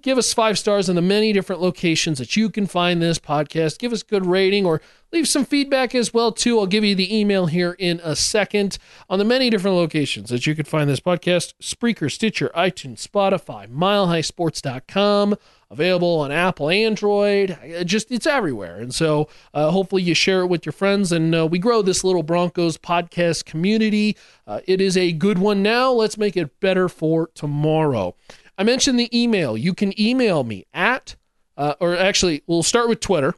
give 0.02 0.18
us 0.18 0.34
five 0.34 0.58
stars 0.58 0.90
on 0.90 0.96
the 0.96 1.02
many 1.02 1.34
different 1.34 1.62
locations 1.62 2.18
that 2.18 2.36
you 2.36 2.50
can 2.50 2.66
find 2.68 3.02
this 3.02 3.20
podcast. 3.20 3.80
Give 3.80 3.92
us 3.92 4.04
good 4.04 4.26
rating 4.26 4.66
or 4.66 4.82
leave 5.12 5.28
some 5.28 5.46
feedback 5.46 5.94
as 5.94 6.14
well 6.14 6.32
too. 6.32 6.60
I'll 6.60 6.68
give 6.68 6.84
you 6.84 6.96
the 6.96 7.16
email 7.16 7.48
here 7.48 7.76
in 7.78 8.00
a 8.04 8.16
second 8.16 8.78
on 9.10 9.20
the 9.20 9.26
many 9.26 9.50
different 9.50 9.76
locations 9.76 10.30
that 10.30 10.48
you 10.48 10.56
can 10.56 10.66
find 10.66 10.90
this 10.90 11.00
podcast: 11.00 11.54
Spreaker, 11.62 12.12
Stitcher, 12.12 12.50
iTunes, 12.56 13.06
Spotify, 13.06 13.68
MileHighSports.com. 13.68 15.36
Available 15.70 16.20
on 16.20 16.32
Apple, 16.32 16.70
Android, 16.70 17.58
just 17.84 18.12
it's 18.12 18.28
everywhere. 18.28 18.78
And 18.78 18.94
so 18.94 19.28
uh, 19.56 19.72
hopefully 19.72 20.04
you 20.04 20.14
share 20.14 20.42
it 20.42 20.46
with 20.46 20.68
your 20.68 20.74
friends 20.74 21.12
and 21.12 21.34
uh, 21.34 21.48
we 21.48 21.58
grow 21.58 21.82
this 21.82 22.04
little 22.04 22.22
Broncos 22.22 22.78
podcast 22.78 23.46
community. 23.46 24.16
Uh, 24.46 24.60
it 24.68 24.80
is 24.82 24.96
a 24.96 25.14
good 25.14 25.40
one 25.40 25.64
now. 25.64 25.92
Let's 25.92 26.16
make 26.16 26.38
it 26.38 26.60
better 26.60 26.88
for 26.88 27.32
tomorrow. 27.34 28.14
I 28.58 28.64
mentioned 28.64 29.00
the 29.00 29.10
email. 29.18 29.58
You 29.58 29.74
can 29.74 30.00
email 30.00 30.44
me 30.44 30.66
at, 30.74 31.16
uh, 31.58 31.76
or 31.80 31.96
actually, 31.96 32.44
we'll 32.48 32.64
start 32.64 32.90
with 32.90 33.00
Twitter 33.00 33.34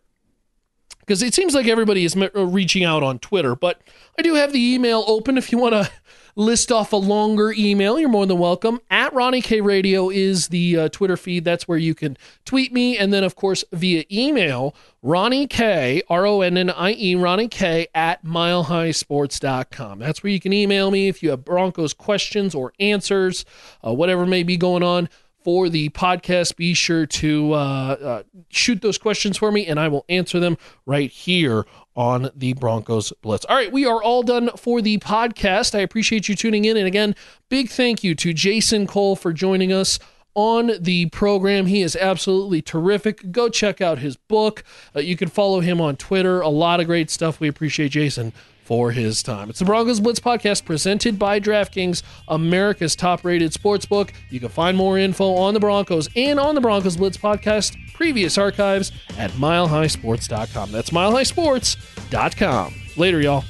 because 0.99 1.21
it 1.21 1.33
seems 1.33 1.53
like 1.53 1.67
everybody 1.67 2.03
is 2.03 2.15
reaching 2.15 2.83
out 2.83 3.03
on 3.03 3.19
Twitter, 3.19 3.55
but 3.55 3.81
I 4.17 4.21
do 4.21 4.35
have 4.35 4.51
the 4.51 4.73
email 4.73 5.03
open 5.07 5.37
if 5.37 5.51
you 5.51 5.57
want 5.57 5.73
to 5.73 5.91
list 6.35 6.71
off 6.71 6.93
a 6.93 6.97
longer 6.97 7.53
email, 7.57 7.99
you're 7.99 8.09
more 8.09 8.25
than 8.25 8.37
welcome. 8.37 8.79
At 8.89 9.13
Ronnie 9.13 9.41
K 9.41 9.61
Radio 9.61 10.09
is 10.09 10.49
the 10.49 10.77
uh, 10.77 10.89
Twitter 10.89 11.17
feed. 11.17 11.45
That's 11.45 11.67
where 11.67 11.77
you 11.77 11.95
can 11.95 12.17
tweet 12.43 12.73
me. 12.73 12.97
And 12.97 13.13
then, 13.13 13.23
of 13.23 13.35
course, 13.35 13.63
via 13.71 14.03
email, 14.11 14.75
Ronnie 15.01 15.47
K, 15.47 16.01
R 16.09 16.25
O 16.25 16.41
N 16.41 16.57
N 16.57 16.69
I 16.69 16.93
E, 16.93 17.15
Ronnie 17.15 17.47
K 17.47 17.87
at 17.93 18.23
milehighsports.com. 18.25 19.99
That's 19.99 20.23
where 20.23 20.31
you 20.31 20.39
can 20.39 20.53
email 20.53 20.91
me 20.91 21.07
if 21.07 21.23
you 21.23 21.29
have 21.29 21.45
Broncos 21.45 21.93
questions 21.93 22.53
or 22.53 22.73
answers, 22.79 23.45
uh, 23.85 23.93
whatever 23.93 24.25
may 24.25 24.43
be 24.43 24.57
going 24.57 24.83
on 24.83 25.09
for 25.45 25.69
the 25.69 25.89
podcast. 25.89 26.55
Be 26.55 26.73
sure 26.73 27.05
to 27.05 27.53
uh, 27.53 27.57
uh, 27.57 28.23
shoot 28.49 28.81
those 28.81 28.97
questions 28.97 29.37
for 29.37 29.51
me, 29.51 29.67
and 29.67 29.79
I 29.79 29.87
will 29.87 30.03
answer 30.09 30.39
them 30.39 30.57
right 30.87 31.11
here 31.11 31.67
on 31.95 32.31
the 32.35 32.53
Broncos 32.53 33.13
Blitz. 33.21 33.45
All 33.45 33.55
right, 33.55 33.71
we 33.71 33.85
are 33.85 34.01
all 34.01 34.23
done 34.23 34.49
for 34.57 34.81
the 34.81 34.97
podcast. 34.97 35.75
I 35.75 35.81
appreciate 35.81 36.27
you 36.27 36.35
tuning 36.35 36.65
in. 36.65 36.77
And 36.77 36.87
again, 36.87 37.15
big 37.47 37.69
thank 37.69 38.03
you 38.03 38.15
to 38.15 38.33
Jason 38.33 38.87
Cole 38.87 39.15
for 39.15 39.31
joining 39.31 39.71
us 39.71 39.99
on 40.33 40.71
the 40.79 41.05
program. 41.11 41.67
He 41.67 41.83
is 41.83 41.95
absolutely 41.95 42.63
terrific. 42.63 43.31
Go 43.31 43.47
check 43.47 43.81
out 43.81 43.99
his 43.99 44.17
book. 44.17 44.63
Uh, 44.95 45.01
you 45.01 45.15
can 45.15 45.29
follow 45.29 45.59
him 45.59 45.79
on 45.79 45.95
Twitter. 45.95 46.41
A 46.41 46.49
lot 46.49 46.79
of 46.79 46.87
great 46.87 47.11
stuff. 47.11 47.39
We 47.39 47.47
appreciate 47.47 47.91
Jason 47.91 48.33
for 48.65 48.91
his 48.91 49.21
time. 49.21 49.49
It's 49.49 49.59
the 49.59 49.65
Broncos 49.65 49.99
Blitz 49.99 50.19
podcast 50.19 50.65
presented 50.65 51.19
by 51.19 51.39
DraftKings, 51.39 52.01
America's 52.27 52.95
top 52.95 53.23
rated 53.23 53.53
sports 53.53 53.85
book. 53.85 54.11
You 54.31 54.39
can 54.39 54.49
find 54.49 54.75
more 54.75 54.97
info 54.97 55.35
on 55.35 55.53
the 55.53 55.59
Broncos 55.59 56.09
and 56.15 56.39
on 56.39 56.55
the 56.55 56.61
Broncos 56.61 56.97
Blitz 56.97 57.17
podcast 57.17 57.77
previous 57.93 58.37
archives 58.37 58.91
at 59.17 59.31
milehighsports.com. 59.31 60.71
That's 60.71 60.89
milehighsports.com. 60.89 62.73
Later, 62.97 63.21
y'all. 63.21 63.43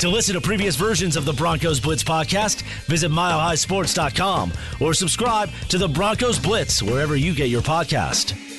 To 0.00 0.10
listen 0.10 0.34
to 0.34 0.40
previous 0.42 0.76
versions 0.76 1.16
of 1.16 1.24
the 1.24 1.32
Broncos 1.32 1.80
Blitz 1.80 2.04
podcast, 2.04 2.62
visit 2.86 3.10
milehighsports.com 3.10 4.52
or 4.80 4.92
subscribe 4.92 5.50
to 5.70 5.78
the 5.78 5.88
Broncos 5.88 6.38
Blitz 6.38 6.82
wherever 6.82 7.16
you 7.16 7.34
get 7.34 7.48
your 7.48 7.62
podcast. 7.62 8.55